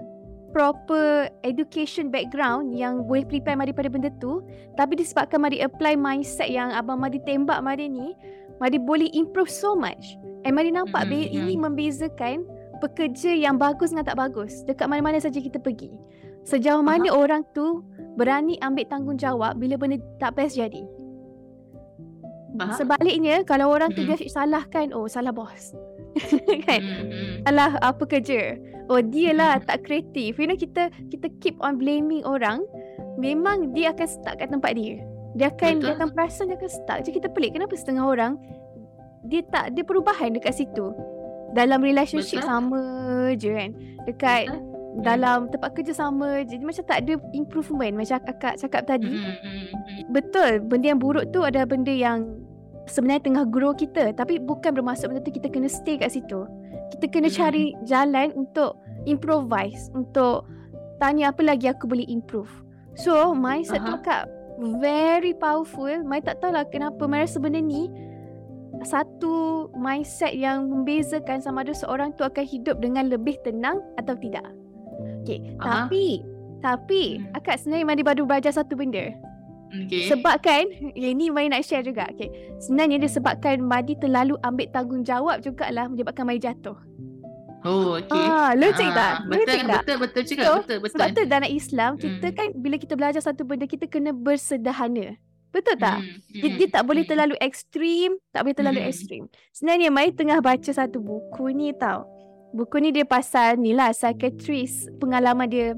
Proper 0.49 1.27
education 1.43 2.07
background 2.07 2.71
yang 2.71 3.03
boleh 3.03 3.27
prepare 3.27 3.59
Madi 3.59 3.75
pada 3.75 3.91
benda 3.91 4.07
tu. 4.17 4.39
Tapi 4.73 4.95
disebabkan 4.95 5.43
Madi 5.43 5.59
apply 5.59 5.93
mindset 5.93 6.47
yang 6.47 6.71
abang 6.71 6.95
Madi 6.95 7.19
tembak 7.21 7.59
Madi 7.59 7.85
ni 7.85 8.15
Madi 8.55 8.79
boleh 8.79 9.11
improve 9.11 9.51
so 9.51 9.75
much. 9.75 10.15
And 10.47 10.55
Madi 10.55 10.71
nampak 10.71 11.05
Mm, 11.05 11.11
be- 11.11 11.27
mm. 11.27 11.35
ini 11.35 11.53
membezakan 11.59 12.47
pekerja 12.79 13.35
yang 13.35 13.59
bagus 13.59 13.91
dengan 13.91 14.07
tak 14.07 14.15
bagus. 14.15 14.63
Dekat 14.63 14.87
mana-mana 14.87 15.19
saja 15.19 15.37
kita 15.37 15.59
pergi 15.59 15.91
sejauh 16.45 16.85
mana 16.85 17.09
orang 17.09 17.41
tu 17.57 17.81
berani 18.15 18.55
ambil 18.61 18.85
tanggungjawab 18.87 19.57
bila 19.57 19.75
benda 19.75 19.97
tak 20.21 20.37
best 20.37 20.55
jadi 20.55 20.85
Faham? 22.55 22.77
sebaliknya 22.79 23.43
kalau 23.43 23.73
orang 23.73 23.91
tu 23.91 24.07
just 24.07 24.23
salahkan 24.31 24.95
oh 24.95 25.09
salah 25.09 25.35
bos 25.35 25.75
kan 26.69 26.81
salah 27.43 27.75
apa 27.83 28.03
kerja. 28.07 28.55
Oh 28.87 29.01
dia 29.01 29.33
lah 29.33 29.59
tak 29.65 29.83
kreatif. 29.85 30.37
You 30.37 30.47
know 30.47 30.57
kita 30.57 30.93
kita 31.11 31.27
keep 31.41 31.57
on 31.59 31.81
blaming 31.81 32.23
orang. 32.23 32.63
Memang 33.19 33.71
dia 33.71 33.95
akan 33.95 34.07
stuck 34.07 34.35
kat 34.39 34.51
tempat 34.51 34.75
dia. 34.75 35.01
Dia 35.35 35.51
akan 35.51 35.83
dia 35.83 35.91
Betul. 35.91 35.95
akan 35.99 36.07
perasan 36.15 36.45
dia 36.51 36.57
akan 36.59 36.71
stuck. 36.71 36.97
Jadi 37.03 37.13
kita 37.19 37.27
pelik 37.31 37.51
kenapa 37.57 37.73
setengah 37.75 38.05
orang 38.05 38.33
dia 39.25 39.41
tak 39.49 39.73
dia 39.73 39.83
perubahan 39.83 40.31
dekat 40.31 40.55
situ. 40.55 40.93
Dalam 41.55 41.79
relationship 41.79 42.43
Betul. 42.43 42.51
sama 42.51 42.83
je 43.35 43.51
kan. 43.51 43.69
Dekat 44.05 44.43
Betul. 44.51 44.74
Dalam 45.03 45.51
tempat 45.51 45.75
kerja 45.75 45.91
sama 45.91 46.45
je. 46.47 46.55
Dia 46.59 46.67
macam 46.67 46.85
tak 46.87 46.99
ada 47.03 47.13
improvement 47.35 47.93
macam 47.99 48.15
akak 48.23 48.55
cakap 48.61 48.87
tadi. 48.87 49.11
Mm, 49.11 49.35
mm, 49.35 49.35
mm. 49.43 50.01
Betul, 50.11 50.63
benda 50.63 50.95
yang 50.95 51.01
buruk 51.01 51.31
tu 51.35 51.43
adalah 51.43 51.67
benda 51.67 51.91
yang 51.91 52.39
sebenarnya 52.85 53.25
tengah 53.25 53.45
grow 53.49 53.73
kita 53.73 54.13
tapi 54.13 54.37
bukan 54.37 54.77
bermaksud 54.77 55.09
benda 55.09 55.25
tu 55.25 55.33
kita 55.33 55.51
kena 55.51 55.67
stay 55.67 55.99
kat 55.99 56.13
situ. 56.13 56.47
Kita 56.95 57.09
kena 57.09 57.27
cari 57.27 57.73
jalan 57.83 58.31
untuk 58.37 58.77
improvise, 59.09 59.89
untuk 59.91 60.47
tanya 61.01 61.33
apa 61.33 61.43
lagi 61.43 61.67
aku 61.67 61.89
boleh 61.89 62.07
improve. 62.07 62.49
So, 62.95 63.35
mindset 63.35 63.83
tu 63.83 63.99
Faham. 63.99 64.07
kak 64.07 64.23
very 64.79 65.35
powerful. 65.35 65.91
Mai 66.07 66.23
tak 66.23 66.39
tahulah 66.39 66.63
kenapa 66.71 67.03
Mai 67.03 67.27
rasa 67.27 67.43
benda 67.43 67.59
ni 67.59 67.91
satu 68.83 69.67
mindset 69.71 70.35
yang 70.35 70.67
membezakan 70.67 71.39
sama 71.39 71.63
ada 71.63 71.71
seorang 71.71 72.11
tu 72.19 72.27
akan 72.27 72.43
hidup 72.43 72.83
dengan 72.83 73.07
lebih 73.07 73.39
tenang 73.47 73.79
atau 73.95 74.15
tidak. 74.19 74.43
Okay, 75.25 75.39
Faham. 75.57 75.89
tapi 75.89 76.21
tapi 76.61 77.01
Hmm. 77.17 77.33
akak 77.33 77.57
sebenarnya 77.57 77.85
Madi 77.85 78.01
baru 78.01 78.23
belajar 78.23 78.53
satu 78.53 78.73
benda. 78.73 79.09
Okay. 79.67 80.07
Sebabkan 80.07 80.69
Yang 80.93 81.13
ni 81.15 81.27
Mai 81.27 81.45
nak 81.45 81.59
share 81.61 81.81
juga 81.81 82.07
okay. 82.07 82.29
Sebenarnya 82.59 82.95
dia 82.95 83.11
sebabkan 83.11 83.59
Madi 83.59 83.97
terlalu 83.97 84.37
ambil 84.39 84.71
tanggungjawab 84.71 85.41
jugalah 85.41 85.91
Menyebabkan 85.91 86.23
Mai 86.23 86.37
jatuh 86.37 86.77
Oh, 87.65 87.97
okay. 87.97 88.13
Ah, 88.15 88.53
logik 88.53 88.87
tak? 88.87 89.25
betul, 89.25 89.41
Logik 89.41 89.61
tak? 89.65 89.81
betul, 89.81 89.97
betul 89.97 90.23
juga. 90.23 90.43
So, 90.43 90.51
betul, 90.61 90.77
betul. 90.79 90.91
Sebab 90.95 91.07
tu 91.11 91.21
dalam 91.25 91.49
Islam 91.49 91.91
Kita 91.97 92.23
Hmm. 92.23 92.37
kan 92.37 92.47
Bila 92.55 92.75
kita 92.77 92.93
belajar 92.93 93.19
satu 93.19 93.41
benda 93.41 93.65
Kita 93.65 93.85
kena 93.85 94.13
bersederhana 94.13 95.17
Betul 95.49 95.75
tak? 95.75 95.97
Mm, 95.97 96.15
Dia, 96.31 96.47
mm, 96.47 96.55
dia 96.55 96.67
tak 96.69 96.83
boleh 96.85 97.03
mm. 97.03 97.09
terlalu 97.09 97.35
ekstrim 97.41 98.09
Tak 98.29 98.41
boleh 98.43 98.55
terlalu 98.55 98.79
Hmm. 98.79 98.89
ekstrim 98.93 99.23
Sebenarnya 99.51 99.89
Mai 99.89 100.13
tengah 100.13 100.39
baca 100.39 100.71
satu 100.71 100.97
buku 100.97 101.51
ni 101.51 101.73
tau 101.73 102.05
Buku 102.55 102.79
ni 102.79 102.95
dia 102.95 103.03
pasal 103.03 103.59
ni 103.59 103.75
lah 103.75 103.91
Psychiatrist 103.91 104.87
Pengalaman 105.03 105.51
dia 105.51 105.75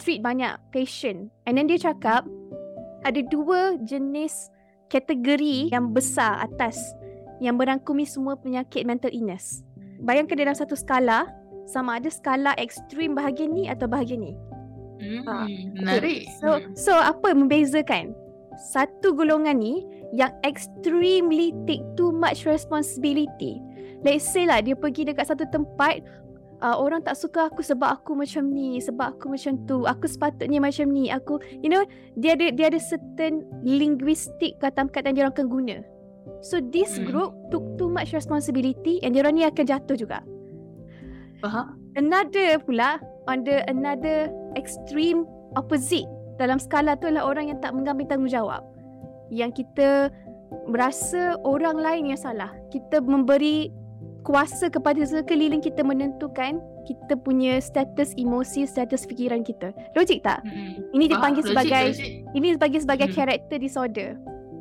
Treat 0.00 0.24
banyak 0.24 0.56
patient 0.72 1.28
And 1.44 1.60
then 1.60 1.68
dia 1.68 1.76
cakap 1.76 2.24
Ada 3.04 3.20
dua 3.28 3.76
jenis 3.84 4.48
Kategori 4.88 5.70
yang 5.76 5.92
besar 5.92 6.40
atas 6.40 6.80
Yang 7.44 7.54
merangkumi 7.60 8.08
semua 8.08 8.40
penyakit 8.40 8.88
mental 8.88 9.12
illness 9.12 9.60
Bayangkan 10.00 10.40
dalam 10.40 10.56
satu 10.56 10.72
skala 10.72 11.28
Sama 11.68 12.00
ada 12.00 12.08
skala 12.08 12.56
ekstrim 12.56 13.12
bahagian 13.12 13.52
ni 13.52 13.68
Atau 13.68 13.84
bahagian 13.84 14.24
ni 14.24 14.34
Mm, 15.00 15.24
Ah, 15.24 15.48
menarik. 15.48 16.28
So 16.44 16.60
so 16.76 16.92
apa 16.92 17.32
yang 17.32 17.48
membezakan? 17.48 18.12
Satu 18.68 19.16
golongan 19.16 19.56
ni 19.56 19.80
yang 20.12 20.28
extremely 20.44 21.56
take 21.64 21.80
too 21.96 22.12
much 22.12 22.44
responsibility. 22.44 23.64
Let's 24.00 24.24
say 24.24 24.48
lah 24.48 24.64
dia 24.64 24.72
pergi 24.72 25.04
dekat 25.04 25.28
satu 25.28 25.44
tempat 25.52 26.00
uh, 26.64 26.76
orang 26.76 27.04
tak 27.04 27.16
suka 27.16 27.48
aku 27.48 27.60
sebab 27.64 28.00
aku 28.00 28.16
macam 28.16 28.48
ni, 28.48 28.80
sebab 28.80 29.16
aku 29.16 29.32
macam 29.32 29.60
tu, 29.68 29.84
aku 29.84 30.08
sepatutnya 30.08 30.60
macam 30.60 30.88
ni, 30.92 31.12
aku 31.12 31.40
you 31.60 31.68
know 31.68 31.84
dia 32.16 32.36
ada 32.36 32.52
dia 32.52 32.72
ada 32.72 32.80
certain 32.80 33.44
linguistic 33.64 34.56
kata-kata 34.60 35.12
yang 35.12 35.16
dia 35.16 35.22
orang 35.28 35.34
akan 35.36 35.48
guna. 35.48 35.76
So 36.44 36.60
this 36.60 36.96
Hmm. 36.96 37.08
group 37.08 37.32
took 37.52 37.64
too 37.80 37.88
much 37.88 38.12
responsibility 38.12 39.00
and 39.04 39.16
diorang 39.16 39.40
ni 39.40 39.44
akan 39.44 39.64
jatuh 39.64 39.96
juga. 39.96 40.20
Faham? 41.40 41.80
Another 41.96 42.60
pula 42.60 43.00
on 43.26 43.42
the 43.42 43.64
another 43.66 44.28
extreme 44.54 45.24
opposite 45.56 46.06
dalam 46.36 46.60
skala 46.60 46.96
tu 47.00 47.08
adalah 47.08 47.28
orang 47.28 47.52
yang 47.52 47.58
tak 47.60 47.72
mengambil 47.72 48.08
tanggungjawab. 48.08 48.62
Yang 49.32 49.64
kita 49.64 50.12
merasa 50.68 51.40
orang 51.46 51.80
lain 51.80 52.12
yang 52.12 52.20
salah. 52.20 52.52
Kita 52.68 53.00
memberi 53.00 53.72
kuasa 54.20 54.68
kepada 54.68 55.00
sekeliling 55.00 55.60
kita 55.60 55.80
menentukan 55.80 56.58
kita 56.84 57.14
punya 57.14 57.60
status 57.60 58.12
emosi, 58.14 58.66
status 58.66 59.06
fikiran 59.06 59.40
kita. 59.40 59.70
Logik 59.94 60.22
tak? 60.22 60.42
Mm-mm. 60.42 60.90
Ini 60.92 61.04
dipanggil 61.06 61.42
Logik, 61.42 61.52
sebagai 61.54 61.84
logik. 61.94 62.10
ini 62.34 62.46
dipanggil 62.56 62.80
sebagai 62.82 63.06
Hmm. 63.08 63.14
character 63.14 63.56
disorder. 63.56 64.08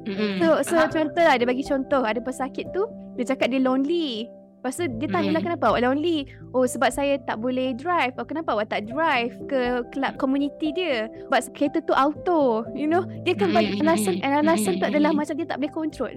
Mm-mm. 0.05 0.37
So 0.37 0.47
so 0.63 0.75
Faham? 0.77 0.89
contoh 0.89 1.23
lah 1.23 1.35
dia 1.35 1.47
bagi 1.47 1.63
contoh 1.63 2.01
ada 2.01 2.19
pesakit 2.19 2.69
tu 2.71 2.85
dia 3.15 3.25
cakap 3.27 3.49
dia 3.49 3.59
lonely. 3.59 4.29
Lepas 4.59 4.75
tu 4.75 4.91
dia 4.91 5.07
tanya 5.07 5.39
lah 5.39 5.41
kenapa 5.41 5.71
awak 5.71 5.81
lonely? 5.81 6.27
Oh 6.51 6.67
sebab 6.67 6.91
saya 6.91 7.15
tak 7.23 7.39
boleh 7.39 7.71
drive. 7.73 8.11
Oh 8.19 8.27
kenapa 8.27 8.51
awak 8.51 8.67
tak 8.67 8.91
drive 8.91 9.31
ke 9.47 9.87
club 9.89 10.13
community 10.19 10.75
dia? 10.75 11.07
Sebab 11.27 11.39
kereta 11.55 11.79
tu 11.79 11.95
auto. 11.95 12.67
You 12.75 12.85
know, 12.85 13.07
dia 13.23 13.39
kan 13.39 13.55
bagi 13.55 13.79
alasan 13.79 14.19
alasan 14.19 14.77
tu 14.77 14.85
adalah 14.85 15.15
macam 15.15 15.39
dia 15.39 15.47
tak 15.47 15.63
boleh 15.63 15.71
control 15.71 16.15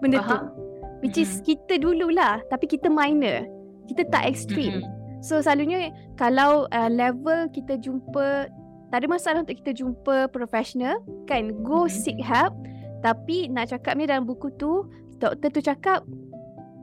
benda 0.00 0.24
tu. 0.24 0.38
Which 1.04 1.20
is 1.20 1.44
kita 1.44 1.76
dululah 1.78 2.40
tapi 2.48 2.66
kita 2.66 2.88
minor. 2.88 3.44
Kita 3.86 4.08
tak 4.08 4.26
extreme. 4.26 4.80
Mm-mm. 4.82 5.20
So 5.22 5.40
selalunya 5.40 5.90
kalau 6.14 6.70
uh, 6.70 6.90
level 6.90 7.50
kita 7.50 7.78
jumpa 7.80 8.48
tak 8.92 9.02
ada 9.02 9.06
masalah 9.10 9.42
untuk 9.42 9.58
kita 9.58 9.74
jumpa 9.74 10.30
professional 10.30 11.02
kan 11.26 11.50
go 11.66 11.84
Mhm. 11.84 11.90
seek 11.90 12.18
help 12.22 12.54
tapi 13.02 13.50
nak 13.50 13.68
cakapnya 13.68 14.14
dalam 14.14 14.24
buku 14.24 14.48
tu 14.56 14.86
doktor 15.18 15.50
tu 15.50 15.60
cakap 15.60 16.06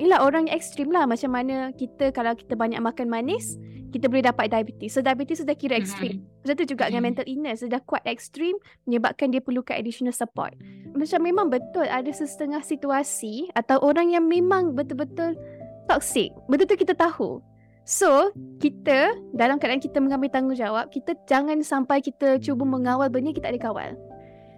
Yelah 0.02 0.26
orang 0.26 0.50
yang 0.50 0.58
ekstrim 0.58 0.90
lah 0.90 1.06
macam 1.06 1.30
mana 1.32 1.70
kita 1.78 2.10
kalau 2.10 2.34
kita 2.34 2.58
banyak 2.58 2.82
makan 2.82 3.08
manis 3.08 3.56
kita 3.94 4.10
boleh 4.10 4.26
dapat 4.26 4.50
diabetes. 4.50 4.90
So 4.90 5.06
diabetes 5.06 5.46
sudah 5.46 5.54
kira 5.54 5.78
ekstrim. 5.78 6.26
Macam 6.42 6.56
tu 6.58 6.66
juga 6.66 6.90
dengan 6.90 7.06
Mhm. 7.06 7.10
mental 7.14 7.26
illness 7.30 7.62
sudah 7.62 7.78
kuat 7.86 8.02
ekstrim 8.10 8.58
menyebabkan 8.90 9.30
dia 9.30 9.38
perlukan 9.38 9.78
additional 9.78 10.10
support. 10.12 10.58
Macam 10.94 11.20
memang 11.26 11.48
betul 11.50 11.90
ada 11.90 12.10
setengah 12.14 12.62
situasi 12.62 13.50
atau 13.58 13.82
orang 13.82 14.14
yang 14.14 14.26
memang 14.30 14.78
betul-betul 14.78 15.34
toxic. 15.90 16.30
Betul-betul 16.46 16.78
kita 16.86 16.94
tahu. 16.94 17.42
So, 17.84 18.32
kita 18.64 19.12
dalam 19.36 19.60
keadaan 19.60 19.84
kita 19.84 20.00
mengambil 20.00 20.32
tanggungjawab, 20.32 20.88
kita 20.88 21.20
jangan 21.28 21.60
sampai 21.60 22.00
kita 22.00 22.40
cuba 22.40 22.64
mengawal 22.64 23.12
benda 23.12 23.36
kita 23.36 23.52
ada 23.52 23.60
kawal. 23.60 23.92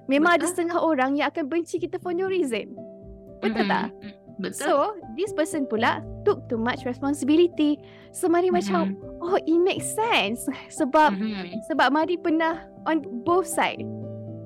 Memang 0.05 0.37
ada 0.37 0.45
Betul. 0.45 0.53
setengah 0.53 0.77
orang 0.77 1.17
yang 1.17 1.33
akan 1.33 1.49
benci 1.49 1.81
kita 1.81 1.97
for 1.97 2.13
no 2.13 2.29
reason. 2.29 2.77
Betul 3.41 3.65
Mm-mm. 3.65 3.73
tak? 3.73 3.89
Betul. 4.37 4.67
So, 4.67 4.73
this 5.17 5.33
person 5.33 5.65
pula 5.65 6.05
took 6.21 6.45
too 6.45 6.61
much 6.61 6.85
responsibility. 6.85 7.81
So, 8.13 8.29
Mari 8.29 8.53
macam, 8.53 8.93
Mm-mm. 8.93 9.25
oh 9.25 9.41
it 9.41 9.57
makes 9.57 9.89
sense. 9.89 10.45
Sebab 10.79 11.17
Mm-mm. 11.17 11.65
sebab 11.65 11.89
Mari 11.89 12.21
pernah 12.21 12.61
on 12.85 13.01
both 13.25 13.49
side. 13.49 13.81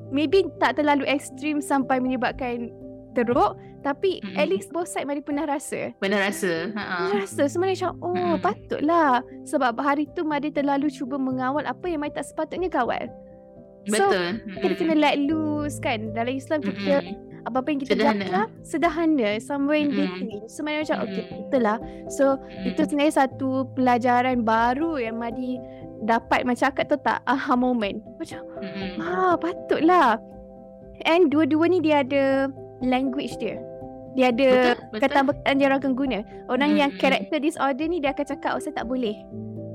Maybe 0.09 0.49
tak 0.57 0.75
terlalu 0.75 1.05
ekstrim 1.05 1.59
sampai 1.59 1.97
menyebabkan 1.97 2.69
teruk. 3.13 3.53
Tapi 3.79 4.19
Mm-mm. 4.19 4.35
at 4.35 4.51
least 4.51 4.75
both 4.75 4.91
side 4.91 5.07
Mari 5.07 5.23
pernah 5.23 5.47
rasa. 5.47 5.95
Pernah 5.97 6.19
rasa. 6.19 6.67
Ha. 6.75 6.83
Pernah 7.07 7.23
rasa 7.23 7.43
sebenarnya 7.47 7.75
macam, 7.79 7.91
oh 8.03 8.11
Mm. 8.11 8.37
patutlah. 8.43 9.13
Sebab 9.45 9.79
hari 9.79 10.03
tu 10.11 10.27
Mari 10.27 10.51
terlalu 10.51 10.91
cuba 10.91 11.15
mengawal 11.15 11.63
apa 11.63 11.87
yang 11.87 12.03
Mari 12.03 12.11
tak 12.11 12.27
sepatutnya 12.27 12.67
kawal. 12.67 13.07
So, 13.87 14.03
Betul. 14.11 14.43
kita 14.59 14.73
kena 14.75 14.95
let 14.99 15.15
loose 15.15 15.79
kan. 15.79 16.11
Dalam 16.11 16.35
Islam 16.35 16.59
kita 16.59 17.07
apa-apa 17.39 17.71
yang 17.71 17.79
kita 17.79 17.95
Sederhana. 17.95 18.19
belajar 18.19 18.45
sederhana 18.61 19.29
somewhere 19.39 19.79
in 19.79 19.95
between 19.95 20.43
so 20.45 20.59
mana 20.59 20.83
macam 20.83 21.07
okay 21.07 21.23
Mm-mm. 21.23 21.47
itulah 21.47 21.77
so 22.11 22.35
Mm. 22.35 22.67
itu 22.67 22.81
sebenarnya 22.83 23.15
satu 23.15 23.49
pelajaran 23.73 24.43
baru 24.43 24.99
yang 24.99 25.15
Madi 25.15 25.55
dapat 26.03 26.47
macam 26.47 26.71
akak 26.71 26.87
tahu 26.87 26.99
tak 27.03 27.19
aha 27.27 27.53
moment 27.55 27.99
macam 28.17 28.39
Mm-mm. 28.63 28.99
ah 29.03 29.35
patutlah 29.35 30.15
and 31.03 31.31
dua-dua 31.31 31.67
ni 31.67 31.79
dia 31.79 32.03
ada 32.03 32.47
language 32.79 33.35
dia 33.39 33.59
dia 34.17 34.33
ada 34.33 34.75
betul. 34.75 34.99
kata-kata 35.05 35.51
dia 35.55 35.65
orang 35.69 35.79
akan 35.79 35.93
guna 35.93 36.17
orang 36.49 36.71
yang 36.75 36.89
Mm-mm. 36.91 37.01
character 37.01 37.37
disorder 37.37 37.85
ni 37.85 37.99
dia 37.99 38.11
akan 38.15 38.25
cakap 38.25 38.51
oh 38.57 38.61
saya 38.61 38.75
tak 38.75 38.87
boleh 38.87 39.15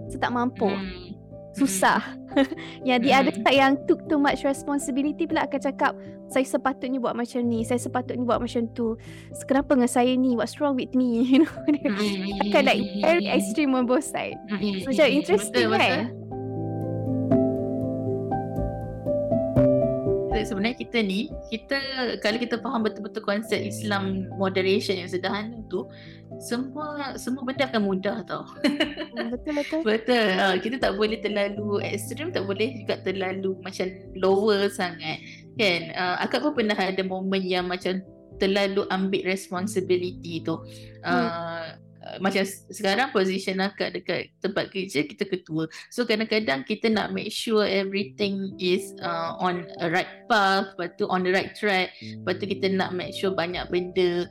saya 0.08 0.20
tak 0.20 0.32
mampu 0.34 0.68
Mm. 0.68 1.13
Susah. 1.54 2.02
yang 2.88 2.98
the 2.98 3.14
other 3.14 3.30
Mm. 3.30 3.42
side 3.46 3.58
yang 3.58 3.72
took 3.86 4.02
too 4.10 4.18
much 4.18 4.42
responsibility 4.42 5.22
pula 5.22 5.46
akan 5.46 5.60
cakap 5.62 5.92
saya 6.26 6.42
sepatutnya 6.42 6.98
buat 6.98 7.14
macam 7.14 7.46
ni, 7.46 7.62
saya 7.62 7.78
sepatutnya 7.78 8.26
buat 8.26 8.42
macam 8.42 8.66
tu. 8.74 8.98
Kenapa 9.46 9.78
dengan 9.78 9.86
saya 9.86 10.10
ni? 10.18 10.34
What's 10.34 10.58
wrong 10.58 10.74
with 10.74 10.90
me? 10.92 11.22
You 11.30 11.46
know. 11.46 11.54
Mm. 11.70 12.50
akan 12.50 12.62
like 12.66 12.82
very 13.00 13.26
extreme 13.30 13.70
on 13.72 13.86
both 13.86 14.02
side. 14.02 14.34
Mm-mm. 14.50 14.82
So, 14.82 14.90
macam 14.90 15.06
interesting 15.08 15.70
Betul, 15.70 15.78
kan? 15.78 15.98
betul. 16.10 16.23
Sebenarnya 20.44 20.76
kita 20.78 20.98
ni, 21.00 21.32
kita 21.48 21.76
kalau 22.20 22.38
kita 22.38 22.60
faham 22.60 22.84
betul-betul 22.84 23.24
konsep 23.24 23.58
Islam 23.58 24.28
moderation 24.36 25.00
yang 25.00 25.10
sederhana 25.10 25.64
tu, 25.72 25.88
semua 26.38 27.16
semua 27.16 27.42
benda 27.42 27.66
akan 27.66 27.82
mudah 27.82 28.22
tau. 28.28 28.44
betul 29.32 29.52
betul. 29.58 29.80
Betul. 29.88 30.28
Uh, 30.36 30.56
kita 30.60 30.76
tak 30.80 30.92
boleh 30.94 31.18
terlalu 31.20 31.80
ekstrim, 31.82 32.30
tak 32.30 32.44
boleh 32.44 32.84
juga 32.84 33.00
terlalu 33.02 33.56
macam 33.64 33.86
lower 34.18 34.68
sangat. 34.70 35.18
Kan? 35.56 35.92
Uh, 35.94 36.16
akak 36.22 36.44
pun 36.44 36.52
pernah 36.54 36.76
ada 36.76 37.02
momen 37.02 37.42
yang 37.42 37.66
macam 37.66 38.02
terlalu 38.38 38.82
ambil 38.90 39.22
responsibility 39.26 40.42
tu. 40.42 40.58
Uh, 41.06 41.78
uh, 42.04 42.16
macam 42.20 42.44
sekarang 42.70 43.08
position 43.10 43.64
akak 43.64 43.96
dekat 43.96 44.30
tempat 44.44 44.68
kerja 44.70 45.08
kita 45.08 45.24
ketua. 45.24 45.66
So 45.88 46.04
kadang-kadang 46.04 46.68
kita 46.68 46.92
nak 46.92 47.16
make 47.16 47.32
sure 47.32 47.64
everything 47.64 48.54
is 48.60 48.92
uh, 49.00 49.34
on 49.40 49.64
a 49.80 49.88
right 49.88 50.28
path, 50.28 50.76
lepas 50.76 50.94
tu 51.00 51.08
on 51.08 51.24
the 51.24 51.32
right 51.32 51.56
track. 51.56 51.96
Lepas 52.00 52.36
tu 52.38 52.44
kita 52.46 52.68
nak 52.70 52.92
make 52.92 53.16
sure 53.16 53.32
banyak 53.32 53.64
benda 53.72 54.28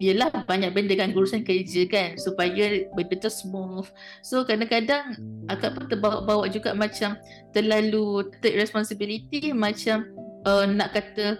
Yelah 0.00 0.32
banyak 0.32 0.72
benda 0.72 0.96
kan 0.96 1.12
urusan 1.12 1.44
kerja 1.44 1.84
kan 1.84 2.16
supaya 2.16 2.88
benda 2.96 3.20
tu 3.20 3.28
smooth. 3.28 3.84
So 4.24 4.48
kadang-kadang 4.48 5.20
akak 5.52 5.76
pun 5.76 5.92
terbawa-bawa 5.92 6.48
juga 6.48 6.72
macam 6.72 7.20
terlalu 7.52 8.32
take 8.40 8.56
responsibility 8.56 9.52
macam 9.52 10.08
uh, 10.48 10.64
nak 10.64 10.96
kata 10.96 11.36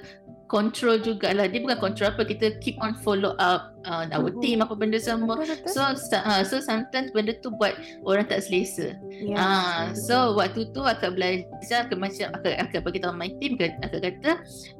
control 0.50 0.98
jugalah. 0.98 1.46
Dia 1.46 1.62
bukan 1.62 1.78
control 1.78 2.10
apa 2.10 2.26
kita 2.26 2.58
keep 2.58 2.74
on 2.82 2.98
follow 3.06 3.38
up 3.38 3.70
uh, 3.86 4.02
our 4.10 4.34
Mhm. 4.34 4.42
team 4.42 4.58
apa 4.66 4.74
benda 4.74 4.98
semua. 4.98 5.38
So 5.70 5.80
uh, 5.86 6.42
so 6.42 6.58
sometimes 6.58 7.14
benda 7.14 7.38
tu 7.38 7.54
buat 7.54 7.78
orang 8.02 8.26
tak 8.26 8.42
selesa. 8.42 8.98
Ya. 9.14 9.38
Ah, 9.38 9.80
so 9.94 10.34
waktu 10.34 10.66
tu 10.74 10.82
akak 10.82 11.14
belajar 11.14 11.86
ke 11.86 11.94
macam 11.94 12.34
akak 12.34 12.58
akak 12.58 12.82
bagi 12.82 12.98
tahu 12.98 13.14
my 13.14 13.30
team 13.38 13.54
akak 13.86 14.02
kata 14.02 14.32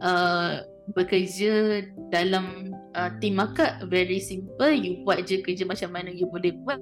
uh, 0.03 0.67
bekerja 0.99 1.87
dalam 2.11 2.75
uh, 2.94 3.11
team 3.18 3.38
akak 3.38 3.83
very 3.87 4.18
simple. 4.18 4.70
You 4.70 5.03
buat 5.07 5.26
je 5.26 5.42
kerja 5.42 5.66
macam 5.66 5.94
mana 5.94 6.11
you 6.11 6.26
boleh 6.31 6.57
buat. 6.64 6.81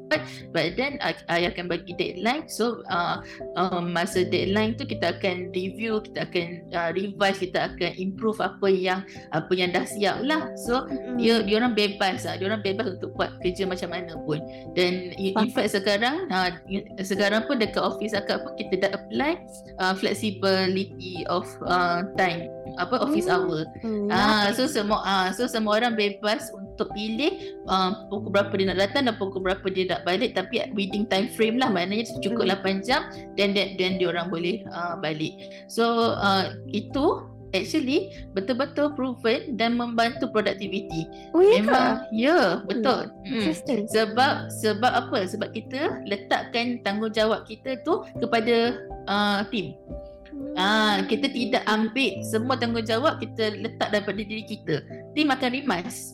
But 0.53 0.77
then 0.77 1.01
I, 1.05 1.17
I 1.29 1.49
akan 1.51 1.69
bagi 1.69 1.95
deadline. 1.97 2.49
So 2.49 2.85
uh, 2.89 3.21
um, 3.57 3.93
masa 3.93 4.25
deadline 4.29 4.77
tu 4.77 4.85
kita 4.89 5.19
akan 5.19 5.53
review 5.53 6.01
kita 6.05 6.29
akan 6.29 6.47
uh, 6.73 6.91
revise 6.95 7.39
kita 7.43 7.73
akan 7.73 7.93
improve 7.97 8.39
apa 8.41 8.69
yang 8.69 9.01
apa 9.33 9.53
yang 9.53 9.71
dah 9.73 9.85
siap 9.85 10.23
lah. 10.25 10.53
So 10.69 10.89
Mm-mm. 10.89 11.21
dia 11.21 11.45
dia 11.45 11.57
orang 11.61 11.75
bebas 11.77 12.25
lah. 12.25 12.37
Dia 12.41 12.47
orang 12.53 12.65
bebas 12.65 12.99
untuk 12.99 13.15
buat 13.17 13.37
kerja 13.45 13.69
macam 13.69 13.93
mana 13.93 14.13
pun. 14.25 14.41
Dan 14.77 15.13
in, 15.17 15.35
fact 15.55 15.73
sekarang 15.73 16.29
uh, 16.29 16.51
sekarang 17.01 17.47
pun 17.49 17.61
dekat 17.61 17.81
office 17.81 18.13
akak 18.17 18.45
pun 18.45 18.53
kita 18.59 18.89
dah 18.89 18.91
apply 18.97 19.41
uh, 19.81 19.95
flexibility 19.97 21.25
of 21.29 21.47
uh, 21.65 22.05
time 22.17 22.51
apa 22.79 23.03
office 23.03 23.27
Hmm. 23.27 23.35
hour. 23.35 23.63
Hmm, 23.83 24.09
Ah 24.09 24.49
so 24.55 24.65
semua 24.65 25.03
ah 25.03 25.27
so 25.35 25.45
semua 25.45 25.77
orang 25.77 25.99
bebas 25.99 26.49
untuk 26.55 26.95
pilih 26.95 27.35
uh, 27.67 28.07
pukul 28.07 28.31
berapa 28.31 28.55
dia 28.55 28.71
nak 28.71 28.79
datang 28.79 29.11
dan 29.11 29.15
pukul 29.19 29.43
berapa 29.43 29.67
dia 29.67 29.91
nak 29.91 30.07
balik 30.07 30.39
tapi 30.39 30.63
within 30.73 31.05
time 31.11 31.27
frame 31.29 31.59
lah 31.59 31.69
maknanya 31.69 32.07
cukup 32.23 32.47
Hmm. 32.47 32.55
8 32.63 32.87
jam 32.87 33.03
dan 33.35 33.53
then, 33.53 33.75
then 33.75 33.99
dia 33.99 34.09
orang 34.09 34.31
boleh 34.31 34.63
uh, 34.71 34.95
balik. 34.97 35.35
So 35.67 36.15
uh, 36.15 36.55
itu 36.71 37.27
actually 37.51 38.13
betul-betul 38.37 38.93
proven 38.93 39.57
dan 39.57 39.73
membantu 39.73 40.29
productivity. 40.29 41.09
Oh 41.33 41.41
ya 41.41 41.59
ke? 41.59 41.65
Memang 41.65 41.93
ya 42.13 42.61
betul. 42.63 43.09
Hmm. 43.25 43.41
Interesting. 43.41 43.89
Sebab 43.89 44.53
sebab 44.53 44.93
apa? 44.93 45.25
Sebab 45.25 45.57
kita 45.57 46.05
letakkan 46.05 46.85
tanggungjawab 46.85 47.49
kita 47.49 47.81
tu 47.83 48.05
kepada 48.21 48.77
uh, 49.09 49.41
team. 49.49 49.73
Ah, 50.59 51.07
kita 51.07 51.31
tidak 51.31 51.63
ambil 51.71 52.19
semua 52.27 52.59
tanggungjawab 52.59 53.23
kita 53.23 53.55
letak 53.63 53.95
daripada 53.95 54.19
diri 54.19 54.43
kita. 54.43 54.83
Team 55.15 55.31
akan 55.31 55.51
rimas. 55.55 56.13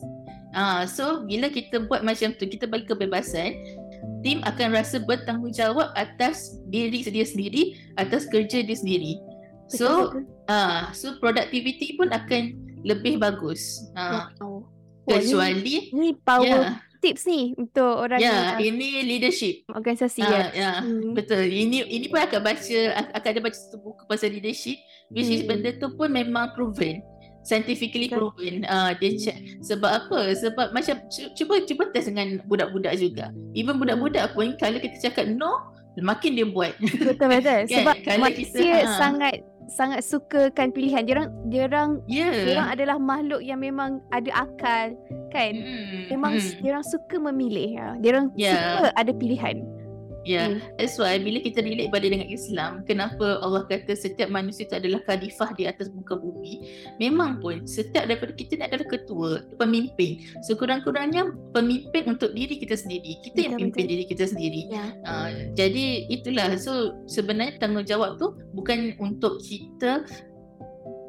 Ah, 0.53 0.85
so 0.85 1.25
bila 1.25 1.49
kita 1.49 1.83
buat 1.89 2.05
macam 2.05 2.31
tu, 2.37 2.45
kita 2.45 2.69
bagi 2.69 2.85
kebebasan, 2.85 3.57
team 4.21 4.45
akan 4.45 4.71
rasa 4.71 5.01
bertanggungjawab 5.01 5.91
atas 5.97 6.61
diri 6.69 7.01
dia 7.03 7.25
sendiri, 7.25 7.75
atas 7.97 8.29
kerja 8.29 8.61
dia 8.61 8.77
sendiri. 8.77 9.17
So, 9.65 10.13
ah, 10.45 10.93
so 10.93 11.17
productivity 11.17 11.97
pun 11.97 12.13
akan 12.13 12.53
lebih 12.85 13.17
bagus. 13.17 13.89
Ah, 13.97 14.29
Wow. 14.37 14.69
Wah, 15.05 15.21
ni, 15.21 15.29
Kecuali 15.29 15.75
ni 15.93 16.09
power 16.17 16.61
ya, 16.65 16.81
tips 17.05 17.23
ni 17.23 17.53
untuk 17.53 17.85
orang 18.01 18.17
ya, 18.17 18.57
yang 18.57 18.73
ini 18.73 19.05
leadership. 19.05 19.61
organisasi 19.69 20.19
Ah, 20.19 20.29
ya. 20.31 20.45
ya, 20.51 20.71
Hmm. 20.79 21.13
betul. 21.13 21.45
Ini 21.45 21.85
ini 21.85 22.05
pun 22.07 22.17
akan 22.19 22.41
baca 22.41 22.77
akan 23.13 23.29
ada 23.29 23.41
baca 23.43 23.53
satu 23.55 23.77
buku 23.77 24.01
pasal 24.05 24.29
leadership 24.29 24.81
which 25.07 25.29
is 25.29 25.45
Hmm. 25.45 25.53
benda 25.53 25.69
tu 25.71 25.93
pun 25.93 26.09
memang 26.09 26.51
proven. 26.51 27.05
Scientifically 27.41 28.09
proven. 28.09 28.65
Ah, 28.65 28.91
dia 28.91 29.13
check. 29.13 29.37
Sebab 29.61 29.85
apa? 29.85 30.33
Sebab 30.33 30.73
macam 30.73 30.97
cu- 31.05 31.29
cuba 31.31 31.61
cuba 31.61 31.83
test 31.87 32.09
dengan 32.09 32.41
budak-budak 32.43 32.97
juga. 32.97 33.29
Even 33.53 33.77
budak-budak 33.77 34.33
pun 34.33 34.57
kalau 34.57 34.81
kita 34.81 34.97
cakap 34.99 35.29
no, 35.29 35.69
makin 35.95 36.33
dia 36.33 36.43
buat. 36.43 36.73
Betul 36.81 37.29
betul. 37.29 37.59
Kan, 37.69 37.85
Sebab 37.85 37.95
kalau 38.01 38.17
kita, 38.33 38.57
manusia 38.57 38.75
ha. 38.81 38.97
Sangat 39.67 40.01
sukakan 40.01 40.71
pilihan. 40.71 41.03
Dia 41.03 41.13
orang 41.21 41.29
dia 41.49 41.61
orang 41.67 41.89
Ya. 42.05 42.29
dia 42.31 42.53
orang 42.57 42.69
adalah 42.73 42.97
makhluk 42.97 43.41
yang 43.41 43.59
memang 43.59 44.01
ada 44.09 44.31
akal 44.33 44.93
kan. 45.29 45.53
Mm, 45.53 46.15
Memang 46.15 46.31
mm. 46.39 46.61
dia 46.63 46.69
orang 46.71 46.87
suka 46.87 47.15
memilih. 47.19 47.69
Ha. 47.77 47.85
Dia 47.99 48.09
orang 48.15 48.27
Ya. 48.37 48.53
suka 48.53 48.93
ada 48.95 49.11
pilihan. 49.11 49.55
Ya, 50.25 50.49
Hmm. 50.49 50.57
that's 50.81 50.97
why 50.97 51.21
bila 51.21 51.37
kita 51.37 51.61
relate 51.61 51.93
balik 51.93 52.09
dengan 52.17 52.25
Islam, 52.33 52.81
kenapa 52.89 53.37
Allah 53.45 53.61
kata 53.69 53.93
setiap 53.93 54.33
manusia 54.33 54.65
itu 54.65 54.73
adalah 54.73 55.05
khalifah 55.05 55.53
di 55.53 55.69
atas 55.69 55.93
muka 55.93 56.17
bumi? 56.17 56.65
Memang 56.97 57.37
pun 57.37 57.61
setiap 57.69 58.09
daripada 58.09 58.33
kita 58.33 58.57
ni 58.57 58.65
adalah 58.65 58.89
ketua, 58.89 59.45
pemimpin. 59.61 60.25
Sekurang-kurangnya 60.49 61.29
pemimpin 61.53 62.09
untuk 62.09 62.33
diri 62.33 62.57
kita 62.57 62.73
sendiri. 62.73 63.21
Kita 63.21 63.37
yang 63.45 63.61
pimpin 63.61 63.85
betul. 63.85 63.91
diri 63.93 64.03
kita 64.09 64.25
sendiri. 64.25 64.61
Ya. 64.73 64.85
Uh, 65.05 65.29
jadi 65.53 66.09
itulah 66.09 66.57
so 66.57 66.97
sebenarnya 67.05 67.61
tanggungjawab 67.61 68.17
tu 68.17 68.33
bukan 68.57 68.97
untuk 68.97 69.37
kita 69.45 70.09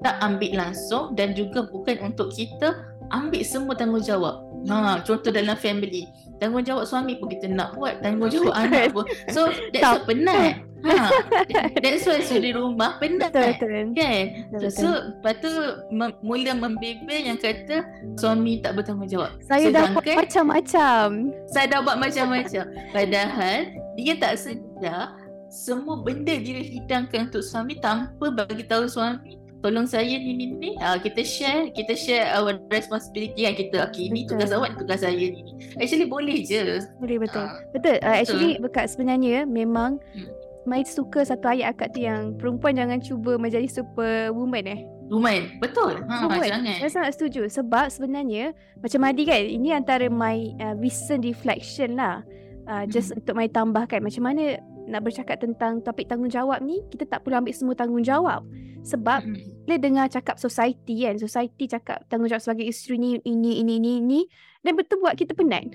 tak 0.05 0.17
ambil 0.21 0.61
langsung 0.61 1.17
dan 1.17 1.33
juga 1.33 1.65
bukan 1.73 2.13
untuk 2.13 2.29
kita 2.37 2.85
ambil 3.11 3.43
semua 3.43 3.75
tanggungjawab. 3.79 4.46
Ha, 4.67 5.01
contoh 5.01 5.31
dalam 5.31 5.55
family, 5.55 6.05
tanggungjawab 6.37 6.85
suami 6.85 7.17
pun 7.17 7.29
kita 7.29 7.47
nak 7.47 7.75
buat, 7.75 7.99
tanggungjawab 8.01 8.53
anak 8.53 8.91
pun. 8.91 9.05
So 9.31 9.47
that's 9.71 9.83
why 9.83 10.03
penat. 10.05 10.53
Ha, 10.83 10.95
that's 11.83 12.05
why 12.05 12.21
suri 12.21 12.51
rumah 12.51 12.99
penat. 12.99 13.31
Betul 13.31 13.47
betul. 13.49 13.71
Kan? 13.95 14.23
Betul, 14.51 14.71
So, 14.71 14.87
lepas 14.87 15.35
tu 15.39 15.51
mem- 15.91 16.19
mula 16.21 16.53
membebel 16.53 16.99
yang 17.23 17.37
kata 17.37 17.83
suami 18.15 18.59
tak 18.59 18.75
bertanggungjawab. 18.75 19.39
Saya 19.43 19.71
dah 19.71 19.87
buat 19.89 20.03
Sedangkan- 20.03 20.19
macam-macam. 20.19 21.07
saya 21.47 21.67
dah 21.67 21.81
buat 21.81 21.97
macam-macam. 21.99 22.65
Padahal 22.91 23.59
dia 23.95 24.15
tak 24.15 24.35
sedar 24.37 25.15
semua 25.47 26.03
benda 26.03 26.35
dia 26.35 26.59
hidangkan 26.59 27.31
untuk 27.31 27.41
suami 27.41 27.79
tanpa 27.79 28.29
bagi 28.29 28.63
tahu 28.63 28.85
suami 28.85 29.39
tolong 29.61 29.85
saya 29.85 30.09
ni 30.09 30.33
ni 30.33 30.47
ni 30.53 30.71
uh, 30.79 30.97
kita 30.97 31.21
share 31.21 31.73
kita 31.73 31.92
share 31.92 32.29
our 32.35 32.57
responsibility 32.69 33.42
kan 33.42 33.55
kita 33.55 33.77
okay 33.83 34.09
ni 34.09 34.23
Betul. 34.23 34.38
tugas 34.38 34.51
awak 34.53 34.71
tugas 34.77 35.01
saya 35.01 35.16
ni 35.16 35.42
ni 35.42 35.53
actually 35.77 36.07
boleh 36.07 36.40
je 36.40 36.81
Boleh 36.97 37.19
betul. 37.19 37.45
Ah, 37.45 37.61
Betul. 37.73 37.97
Uh, 38.01 38.16
actually 38.16 38.53
bekat 38.59 38.87
sebenarnya 38.88 39.45
memang 39.45 39.99
Hmm. 40.12 40.29
Mai 40.66 40.83
suka 40.83 41.23
satu 41.23 41.47
ayat 41.47 41.79
akad 41.79 41.95
tu 41.95 42.03
yang 42.03 42.35
perempuan 42.35 42.75
jangan 42.75 42.99
cuba 42.99 43.38
menjadi 43.38 43.71
superwoman 43.71 44.66
eh. 44.66 44.81
woman 45.07 45.47
betul 45.62 45.95
ha 46.11 46.27
Woman. 46.27 46.42
jangan 46.42 46.75
Saya 46.83 46.90
sangat 46.90 47.11
setuju 47.14 47.47
sebab 47.47 47.87
sebenarnya 47.87 48.51
macam 48.83 48.99
Madi 48.99 49.23
kan 49.23 49.38
ini 49.38 49.71
antara 49.71 50.11
my 50.11 50.35
uh, 50.59 50.75
recent 50.75 51.23
reflection 51.23 51.95
lah. 51.95 52.27
Uh, 52.66 52.83
just 52.85 53.14
Hmm. 53.14 53.23
untuk 53.23 53.38
Mai 53.38 53.47
tambahkan 53.47 54.03
macam 54.03 54.27
mana 54.27 54.59
nak 54.87 55.03
bercakap 55.03 55.42
tentang 55.42 55.83
topik 55.83 56.07
tanggungjawab 56.07 56.62
ni 56.62 56.83
kita 56.90 57.07
tak 57.07 57.27
perlu 57.27 57.42
ambil 57.42 57.55
semua 57.55 57.75
tanggungjawab. 57.75 58.42
Sebab 58.87 59.27
bila 59.66 59.77
dengar 59.83 60.07
cakap 60.07 60.38
society 60.38 61.03
kan, 61.03 61.18
society 61.18 61.66
cakap 61.66 62.07
tanggungjawab 62.07 62.38
sebagai 62.38 62.70
isteri 62.70 63.03
ni 63.03 63.11
ini 63.27 63.59
ini 63.61 63.83
ini 63.83 63.90
ini 63.99 64.20
dan 64.62 64.79
betul 64.79 65.03
buat 65.03 65.18
kita 65.18 65.35
penat. 65.35 65.75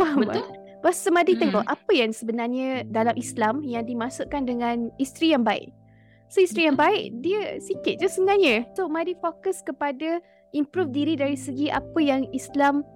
Faham 0.00 0.24
tak? 0.24 0.40
betul 0.40 0.68
Lepas 0.78 0.94
Semadi 0.94 1.34
Hmm. 1.34 1.42
tengok 1.42 1.64
apa 1.66 1.90
yang 1.90 2.14
sebenarnya 2.14 2.86
dalam 2.86 3.18
Islam 3.18 3.66
yang 3.66 3.82
dimaksudkan 3.82 4.46
dengan 4.46 4.94
isteri 5.02 5.34
yang 5.34 5.42
baik. 5.42 5.74
So 6.30 6.38
isteri 6.38 6.70
yang 6.70 6.78
baik 6.78 7.18
dia 7.18 7.58
sikit 7.58 7.98
je 7.98 8.06
sebenarnya. 8.06 8.62
So 8.78 8.86
Madi 8.86 9.18
fokus 9.18 9.58
kepada 9.66 10.22
improve 10.54 10.94
diri 10.94 11.18
dari 11.18 11.34
segi 11.34 11.66
apa 11.66 11.98
yang 11.98 12.30
Islam 12.30 12.86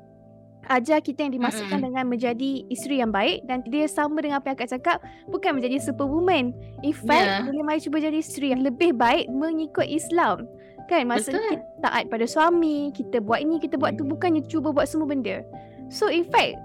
ajar 0.70 1.03
kita 1.03 1.27
yang 1.27 1.35
dimaksudkan 1.35 1.83
Mm-mm. 1.83 1.88
dengan 1.90 2.05
menjadi 2.07 2.51
isteri 2.70 3.03
yang 3.03 3.11
baik 3.11 3.42
dan 3.51 3.66
dia 3.66 3.88
sama 3.90 4.22
dengan 4.22 4.38
apa 4.38 4.53
yang 4.53 4.57
akak 4.59 4.70
cakap 4.79 4.98
bukan 5.27 5.59
menjadi 5.59 5.83
superwoman. 5.83 6.55
In 6.87 6.94
fact, 6.94 7.27
Yeah. 7.27 7.42
bila 7.51 7.62
Madi 7.66 7.87
cuba 7.87 7.98
jadi 7.98 8.18
isteri 8.18 8.55
yang 8.55 8.62
lebih 8.62 8.94
baik 8.94 9.27
mengikut 9.33 9.87
Islam. 9.87 10.46
Kan 10.87 11.09
maksudnya 11.11 11.40
Betul. 11.42 11.53
kita 11.59 11.64
taat 11.83 12.05
pada 12.11 12.27
suami, 12.27 12.90
kita 12.94 13.18
buat 13.22 13.40
ini, 13.42 13.59
kita 13.59 13.79
buat 13.79 13.96
tu 13.98 14.05
bukannya 14.07 14.42
cuba 14.46 14.70
buat 14.75 14.87
semua 14.87 15.09
benda. 15.11 15.42
So 15.90 16.11
in 16.11 16.27
fact, 16.27 16.59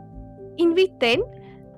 in 0.62 0.74
return 0.78 1.22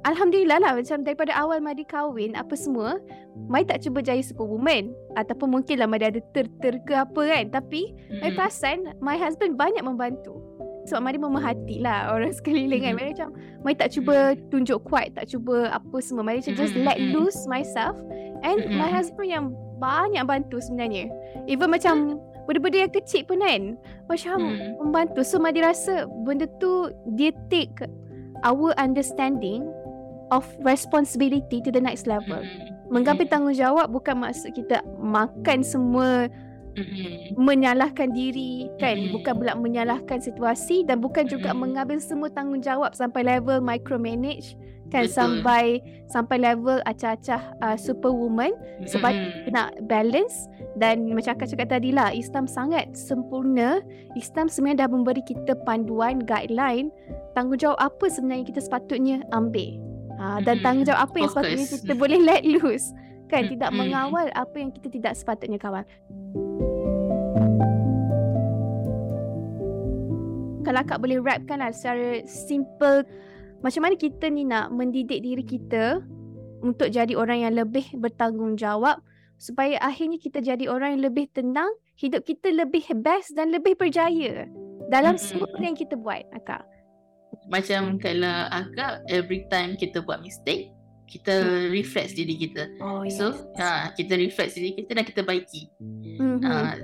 Alhamdulillah 0.08 0.64
lah 0.64 0.80
macam 0.80 1.04
daripada 1.04 1.36
awal 1.36 1.60
Madi 1.60 1.84
kahwin 1.84 2.32
apa 2.32 2.56
semua 2.56 3.04
Mai 3.52 3.68
tak 3.68 3.84
cuba 3.84 4.00
jadi 4.00 4.24
superwoman 4.24 4.96
Ataupun 5.20 5.60
mungkin 5.60 5.76
lah 5.76 5.92
Madi 5.92 6.08
ada 6.08 6.24
ter-ter 6.32 6.80
ke 6.88 6.96
apa 6.96 7.20
kan 7.28 7.52
Tapi 7.52 7.92
Mai 8.24 8.32
Mm, 8.32 8.36
perasan 8.40 8.78
my 9.04 9.20
husband 9.20 9.60
banyak 9.60 9.84
membantu 9.84 10.39
Sebab 10.90 11.02
Madi 11.06 11.22
memerhati 11.22 11.78
lah 11.86 12.10
orang 12.10 12.34
sekeliling 12.38 12.82
kan. 12.82 12.94
Mhm. 12.94 13.00
Madi 13.00 13.12
macam 13.14 13.30
Mai 13.60 13.76
tak 13.76 13.92
cuba 13.92 14.40
tunjuk 14.48 14.80
kuat 14.88 15.12
Tak 15.14 15.30
cuba 15.30 15.70
apa 15.70 15.98
semua. 16.02 16.26
Madi 16.26 16.42
macam 16.42 16.56
just 16.58 16.74
let 16.74 16.98
mhm. 16.98 17.14
loose 17.14 17.46
myself. 17.46 17.96
And 18.42 18.66
my 18.74 18.90
husband 18.90 19.30
yang 19.30 19.46
banyak 19.78 20.24
bantu 20.26 20.58
sebenarnya. 20.60 21.12
Even 21.46 21.70
macam 21.70 22.18
benda-benda 22.50 22.90
yang 22.90 22.94
kecil 22.94 23.22
pun 23.30 23.46
kan 23.46 23.78
Macam 24.10 24.38
mm, 24.42 24.82
membantu. 24.82 25.22
So 25.22 25.38
Madi 25.38 25.62
rasa 25.62 26.10
benda 26.26 26.50
tu 26.58 26.90
dia 27.14 27.30
take 27.54 27.86
our 28.42 28.74
understanding 28.82 29.68
of 30.34 30.46
responsibility 30.66 31.62
to 31.62 31.70
the 31.70 31.82
next 31.82 32.10
level. 32.10 32.42
mm, 32.90 33.30
tanggungjawab 33.30 33.94
bukan 33.94 34.26
maksud 34.26 34.58
kita 34.58 34.82
makan 34.98 35.62
semua 35.62 36.26
mm, 36.76 36.86
mm. 36.86 37.14
menyalahkan 37.40 38.10
diri 38.12 38.70
kan 38.78 38.98
Mm-mm. 38.98 39.14
bukan 39.16 39.34
pula 39.40 39.54
menyalahkan 39.56 40.20
situasi 40.20 40.86
dan 40.86 41.00
bukan 41.00 41.26
juga 41.26 41.54
Mm-mm. 41.54 41.72
mengambil 41.72 41.98
semua 42.02 42.30
tanggungjawab 42.30 42.94
sampai 42.94 43.26
level 43.26 43.64
micromanage 43.64 44.58
kan 44.90 45.06
Betul. 45.06 45.16
sampai 45.16 45.66
sampai 46.10 46.38
level 46.42 46.82
acah-acah 46.90 47.42
uh, 47.62 47.78
superwoman 47.78 48.50
sebab 48.90 49.14
nak 49.54 49.78
balance 49.86 50.50
dan 50.82 51.06
macam 51.14 51.38
akak 51.38 51.54
cakap 51.54 51.70
tadi 51.70 51.94
lah 51.94 52.10
Islam 52.10 52.50
sangat 52.50 52.90
sempurna 52.98 53.86
Islam 54.18 54.50
sebenarnya 54.50 54.86
dah 54.86 54.90
memberi 54.90 55.22
kita 55.22 55.54
panduan 55.64 56.26
guideline 56.26 56.90
tanggungjawab 57.38 57.78
apa 57.78 58.06
sebenarnya 58.10 58.50
kita 58.50 58.62
sepatutnya 58.66 59.22
ambil 59.30 59.78
ha, 60.18 60.42
dan 60.42 60.58
tanggungjawab 60.66 61.06
apa 61.06 61.16
yang 61.22 61.30
sepatutnya 61.30 61.66
kita 61.70 61.94
boleh 61.94 62.20
let 62.26 62.42
loose 62.44 62.90
kan? 63.30 63.46
Tidak 63.46 63.72
mengawal 63.72 64.34
apa 64.34 64.56
yang 64.58 64.74
kita 64.74 64.90
tidak 64.90 65.14
sepatutnya 65.14 65.62
kawal. 65.62 65.86
Kalau 70.66 70.80
akak 70.84 71.00
boleh 71.02 71.22
rapkan 71.24 71.64
lah 71.64 71.72
secara 71.72 72.26
simple 72.28 73.08
macam 73.60 73.82
mana 73.84 73.96
kita 74.00 74.32
ni 74.32 74.48
nak 74.48 74.72
mendidik 74.72 75.20
diri 75.20 75.44
kita 75.44 76.00
untuk 76.64 76.92
jadi 76.92 77.12
orang 77.16 77.44
yang 77.44 77.54
lebih 77.56 77.92
bertanggungjawab 77.96 79.04
supaya 79.40 79.80
akhirnya 79.80 80.20
kita 80.20 80.44
jadi 80.44 80.68
orang 80.68 81.00
yang 81.00 81.12
lebih 81.12 81.32
tenang, 81.32 81.72
hidup 81.96 82.28
kita 82.28 82.52
lebih 82.52 82.84
best 83.00 83.36
dan 83.36 83.52
lebih 83.52 83.76
berjaya 83.80 84.48
dalam 84.92 85.16
semua 85.16 85.48
yang 85.60 85.76
kita 85.76 85.96
buat, 85.96 86.24
akak. 86.36 86.64
Macam 87.48 88.00
kalau 88.00 88.48
agak 88.52 89.04
every 89.08 89.48
time 89.48 89.80
kita 89.80 90.04
buat 90.04 90.20
mistake, 90.20 90.72
kita 91.10 91.66
refresh 91.74 92.14
diri 92.14 92.38
kita. 92.38 92.70
Oh, 92.80 93.02
So, 93.10 93.34
ha, 93.58 93.90
kita 93.98 94.14
refresh 94.14 94.54
diri 94.56 94.78
kita 94.78 94.94
dan 94.94 95.06
kita 95.10 95.22
baiki. 95.26 95.68
mm-hmm. 95.82 96.46
Ha, 96.46 96.78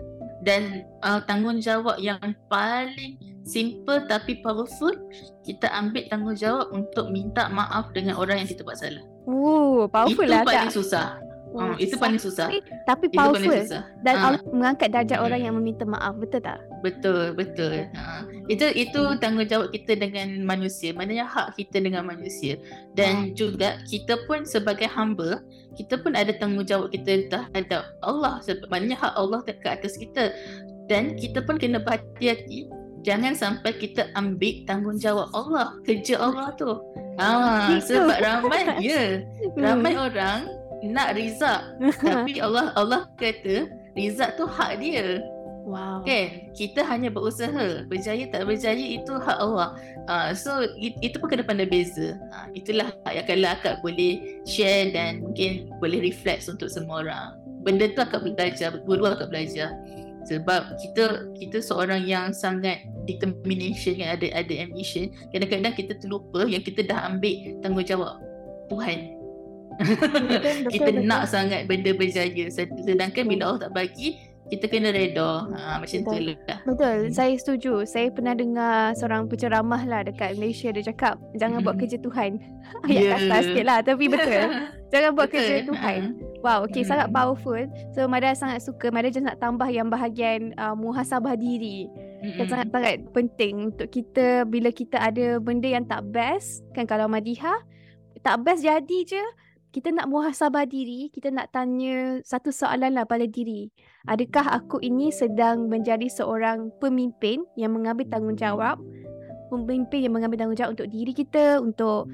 dan 0.46 0.86
uh, 1.02 1.22
tanggungjawab 1.26 1.98
yang 1.98 2.22
paling 2.50 3.18
simple 3.46 4.06
tapi 4.06 4.42
powerful, 4.46 4.94
kita 5.42 5.70
ambil 5.74 6.06
tanggungjawab 6.10 6.70
untuk 6.74 7.10
minta 7.10 7.50
maaf 7.50 7.90
dengan 7.94 8.18
orang 8.18 8.42
yang 8.44 8.50
kita 8.50 8.62
buat 8.62 8.78
salah. 8.78 9.02
Oh, 9.26 9.86
powerful 9.90 10.26
itu 10.26 10.30
lah 10.30 10.46
paling 10.46 10.70
akak. 10.70 10.78
susah. 10.78 11.18
Oh, 11.56 11.72
Ha, 11.72 11.80
itu 11.80 11.96
paling 11.96 12.20
susah. 12.20 12.52
Tapi, 12.52 12.60
tapi 12.84 13.06
Itu 13.08 13.16
paling 13.16 13.48
powerful. 13.48 13.64
susah. 13.64 13.84
Dan 14.04 14.14
Ah. 14.14 14.24
Allah 14.28 14.42
mengangkat 14.46 14.90
darjat 14.92 15.18
orang 15.18 15.40
Mm-mm. 15.40 15.48
yang 15.48 15.56
meminta 15.56 15.84
maaf, 15.84 16.14
betul 16.16 16.44
tak? 16.44 16.60
Betul, 16.82 17.32
betul. 17.32 17.88
Ha. 17.90 18.28
Itu 18.46 18.68
itu 18.70 19.02
tanggungjawab 19.18 19.72
kita 19.72 19.96
dengan 19.96 20.44
manusia. 20.44 20.92
Maknanya 20.92 21.26
hak 21.26 21.56
kita 21.56 21.80
dengan 21.80 22.04
manusia. 22.04 22.60
Dan 22.92 23.32
juga 23.32 23.80
kita 23.86 24.20
pun 24.24 24.44
sebagai 24.44 24.86
hamba, 24.86 25.40
kita 25.74 25.96
pun 25.96 26.12
ada 26.12 26.30
tanggungjawab 26.32 26.92
kita 26.92 27.26
terhadap 27.26 27.88
Allah. 28.02 28.44
Sebab 28.44 28.68
maknanya 28.68 29.00
hak 29.00 29.14
Allah 29.16 29.40
dekat 29.42 29.80
atas 29.80 29.96
kita. 29.96 30.36
Dan 30.86 31.16
kita 31.16 31.40
pun 31.40 31.56
kena 31.56 31.80
berhati-hati. 31.80 32.68
Jangan 33.02 33.34
sampai 33.34 33.72
kita 33.72 34.10
ambil 34.14 34.66
tanggungjawab 34.66 35.30
Allah, 35.32 35.78
kerja 35.82 36.18
Allah 36.18 36.52
tu. 36.54 36.68
Ah, 37.16 37.80
sebab 37.80 38.18
ramai 38.18 38.60
ya, 38.84 39.24
ramai 39.56 39.94
Hmm. 39.94 40.04
orang 40.04 40.40
nak 40.86 41.18
rizak 41.18 41.66
tapi 42.06 42.38
Allah 42.38 42.70
Allah 42.78 43.10
kata 43.18 43.70
rizak 43.98 44.38
tu 44.38 44.46
hak 44.46 44.78
dia. 44.78 45.24
Wow. 45.66 46.06
Kan? 46.06 46.54
Kita 46.54 46.86
hanya 46.86 47.10
berusaha. 47.10 47.90
Berjaya 47.90 48.30
tak 48.30 48.46
berjaya 48.46 48.78
itu 48.78 49.10
hak 49.18 49.38
Allah. 49.42 49.74
Uh, 50.06 50.30
so 50.38 50.62
it, 50.78 50.94
itu 51.02 51.18
pun 51.18 51.34
kena 51.34 51.42
pandai 51.42 51.66
beza. 51.66 52.14
Uh, 52.30 52.48
itulah 52.54 52.94
yang 53.10 53.26
kalau 53.26 53.50
akak 53.50 53.82
boleh 53.82 54.46
share 54.46 54.94
dan 54.94 55.26
mungkin 55.26 55.74
boleh 55.82 56.06
reflect 56.06 56.46
untuk 56.46 56.70
semua 56.70 57.02
orang. 57.02 57.28
Benda 57.66 57.90
tu 57.90 58.06
akak 58.06 58.22
belajar, 58.22 58.78
guru 58.86 59.10
akak 59.10 59.34
belajar. 59.34 59.74
Sebab 60.30 60.78
kita 60.82 61.34
kita 61.38 61.58
seorang 61.62 62.06
yang 62.06 62.30
sangat 62.30 62.86
determination 63.10 63.98
yang 63.98 64.14
ada 64.14 64.30
ada 64.38 64.54
ambition. 64.62 65.10
Kadang-kadang 65.34 65.74
kita 65.74 65.98
terlupa 65.98 66.46
yang 66.46 66.62
kita 66.62 66.86
dah 66.86 67.10
ambil 67.10 67.58
tanggungjawab 67.66 68.22
Tuhan. 68.70 69.15
Betul, 69.76 70.72
kita 70.72 70.90
betul, 70.92 71.06
nak 71.06 71.22
betul. 71.26 71.34
sangat 71.34 71.62
benda 71.68 71.92
berjaya. 71.92 72.46
Sedangkan 72.82 73.24
bila 73.28 73.44
Allah 73.52 73.62
tak 73.68 73.74
bagi, 73.76 74.16
kita 74.46 74.70
kena 74.70 74.94
reda. 74.94 75.50
Ha, 75.52 75.82
macam 75.82 76.00
tu 76.06 76.12
lah. 76.22 76.60
Betul, 76.64 76.98
Hmm. 77.02 77.12
saya 77.12 77.34
setuju. 77.34 77.82
Saya 77.84 78.14
pernah 78.14 78.38
dengar 78.38 78.94
seorang 78.94 79.26
penceramah 79.26 79.82
lah 79.84 80.06
dekat 80.06 80.38
Malaysia 80.38 80.70
dia 80.70 80.86
cakap, 80.86 81.18
jangan 81.34 81.66
buat 81.66 81.76
Mm. 81.76 81.82
kerja 81.82 81.98
Tuhan. 81.98 82.32
Ayat 82.86 83.02
Ya. 83.02 83.12
kasar 83.18 83.40
sikit 83.42 83.66
lah 83.66 83.80
tapi 83.82 84.06
betul. 84.06 84.42
Jangan 84.94 85.12
buat 85.18 85.28
kerja 85.28 85.54
Betul. 85.60 85.68
Tuhan. 85.74 86.00
Ha. 86.14 86.40
Wow, 86.40 86.60
okay, 86.64 86.86
Mm. 86.86 86.88
sangat 86.88 87.08
powerful. 87.10 87.62
So 87.92 88.06
Mada 88.06 88.32
sangat 88.32 88.62
suka. 88.62 88.94
Mada 88.94 89.10
just 89.10 89.26
nak 89.26 89.42
tambah 89.42 89.66
yang 89.66 89.90
bahagian 89.90 90.54
uh, 90.56 90.78
muhasabah 90.78 91.36
diri. 91.36 91.90
Dan 92.22 92.46
Mm-mm. 92.46 92.48
sangat-sangat 92.48 92.96
penting 93.12 93.74
untuk 93.74 93.90
kita 93.90 94.46
bila 94.46 94.70
kita 94.70 95.02
ada 95.02 95.42
benda 95.42 95.68
yang 95.68 95.84
tak 95.84 96.06
best. 96.06 96.62
Kan 96.72 96.86
kalau 96.86 97.10
Madiha, 97.10 97.66
tak 98.22 98.46
best 98.46 98.62
jadi 98.62 99.00
je. 99.04 99.26
Kita 99.76 99.92
nak 99.92 100.08
muhasabah 100.08 100.64
diri, 100.72 101.12
kita 101.12 101.36
nak 101.36 101.52
tanya 101.52 102.24
satu 102.24 102.48
soalan 102.48 102.96
lah 102.96 103.04
pada 103.04 103.28
diri. 103.28 103.68
Adakah 104.08 104.64
aku 104.64 104.80
ini 104.80 105.12
sedang 105.12 105.68
menjadi 105.68 106.08
seorang 106.08 106.72
pemimpin 106.80 107.44
yang 107.60 107.76
mengambil 107.76 108.08
tanggungjawab? 108.08 108.80
Pemimpin 109.52 110.08
yang 110.08 110.16
mengambil 110.16 110.48
tanggungjawab 110.48 110.80
untuk 110.80 110.88
diri 110.88 111.12
kita, 111.12 111.60
untuk 111.60 112.08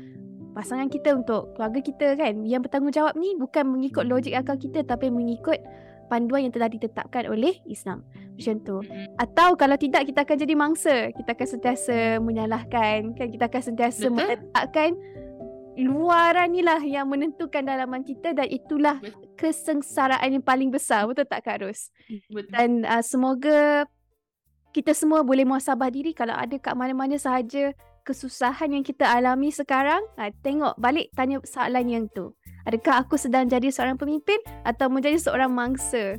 pasangan 0.58 0.90
kita, 0.90 1.14
untuk 1.14 1.54
keluarga 1.54 1.86
kita 1.86 2.18
kan? 2.18 2.42
Yang 2.50 2.66
bertanggungjawab 2.66 3.14
ni 3.22 3.38
bukan 3.38 3.70
mengikut 3.70 4.10
logik 4.10 4.34
akal 4.34 4.58
kita 4.58 4.82
tapi 4.82 5.14
mengikut 5.14 5.62
panduan 6.10 6.50
yang 6.50 6.54
telah 6.58 6.66
ditetapkan 6.66 7.30
oleh 7.30 7.62
Islam. 7.70 8.02
Macam 8.42 8.58
tu. 8.66 8.82
Atau 9.22 9.54
kalau 9.54 9.78
tidak 9.78 10.10
kita 10.10 10.26
akan 10.26 10.38
jadi 10.42 10.54
mangsa. 10.58 10.96
Kita 11.14 11.38
akan 11.38 11.46
sentiasa 11.46 12.18
menyalahkan 12.26 13.14
kan 13.14 13.28
kita 13.30 13.54
akan 13.54 13.62
sentiasa 13.62 14.10
Betul. 14.10 14.18
meletakkan 14.18 14.98
luaran 15.80 16.52
ni 16.52 16.62
lah 16.64 16.80
yang 16.84 17.08
menentukan 17.08 17.64
dalaman 17.64 18.04
kita 18.04 18.36
dan 18.36 18.48
itulah 18.52 19.00
Betul. 19.00 19.32
kesengsaraan 19.40 20.40
yang 20.40 20.44
paling 20.44 20.68
besar. 20.68 21.08
Betul 21.08 21.28
tak 21.28 21.48
Kak 21.48 21.64
Ros? 21.64 21.92
Betul. 22.28 22.52
Dan 22.52 22.84
uh, 22.84 23.04
semoga 23.04 23.88
kita 24.72 24.92
semua 24.96 25.24
boleh 25.24 25.44
muhasabah 25.48 25.92
diri 25.92 26.12
kalau 26.12 26.36
ada 26.36 26.56
kat 26.60 26.76
mana-mana 26.76 27.16
sahaja 27.16 27.76
kesusahan 28.02 28.74
yang 28.74 28.84
kita 28.84 29.06
alami 29.06 29.54
sekarang, 29.54 30.02
uh, 30.18 30.32
tengok 30.42 30.76
balik 30.82 31.14
tanya 31.14 31.40
soalan 31.46 31.86
yang 31.88 32.06
tu. 32.12 32.34
Adakah 32.66 33.06
aku 33.06 33.18
sedang 33.18 33.50
jadi 33.50 33.74
seorang 33.74 33.98
pemimpin 33.98 34.38
atau 34.66 34.90
menjadi 34.90 35.18
seorang 35.18 35.50
mangsa? 35.50 36.18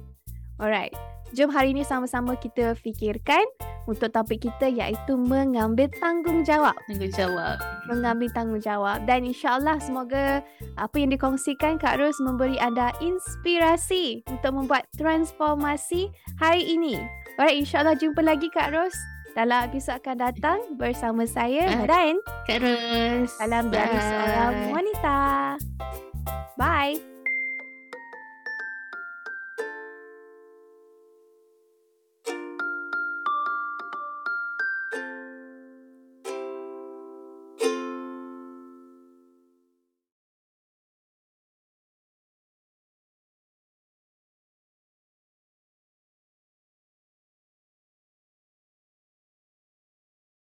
Alright. 0.59 1.12
Jom 1.33 1.49
hari 1.49 1.73
ini 1.73 1.81
sama-sama 1.81 2.37
kita 2.37 2.77
fikirkan 2.77 3.41
untuk 3.89 4.13
topik 4.13 4.45
kita 4.45 4.69
iaitu 4.69 5.17
mengambil 5.17 5.89
tanggungjawab. 5.97 6.77
Tanggungjawab. 6.87 7.57
Mengambil 7.89 8.29
tanggungjawab. 8.37 9.09
Dan 9.09 9.25
insyaAllah 9.25 9.81
semoga 9.81 10.45
apa 10.77 10.95
yang 11.01 11.09
dikongsikan 11.09 11.81
Kak 11.81 11.99
Ros 11.99 12.21
memberi 12.21 12.61
anda 12.61 12.93
inspirasi 13.01 14.21
untuk 14.29 14.53
membuat 14.61 14.85
transformasi 15.01 16.13
hari 16.37 16.69
ini. 16.69 17.01
Alright, 17.41 17.65
insyaAllah 17.65 17.97
jumpa 17.97 18.21
lagi 18.21 18.53
Kak 18.53 18.71
Ros 18.77 18.95
dalam 19.33 19.73
episod 19.73 19.97
akan 19.97 20.17
datang 20.21 20.59
bersama 20.77 21.25
saya 21.25 21.89
dan 21.89 22.21
Kak 22.45 22.61
Ros. 22.61 23.33
dalam 23.41 23.73
Dialog 23.73 24.05
Seorang. 24.05 24.55
Wanita. 24.69 25.21
Bye. 26.61 27.12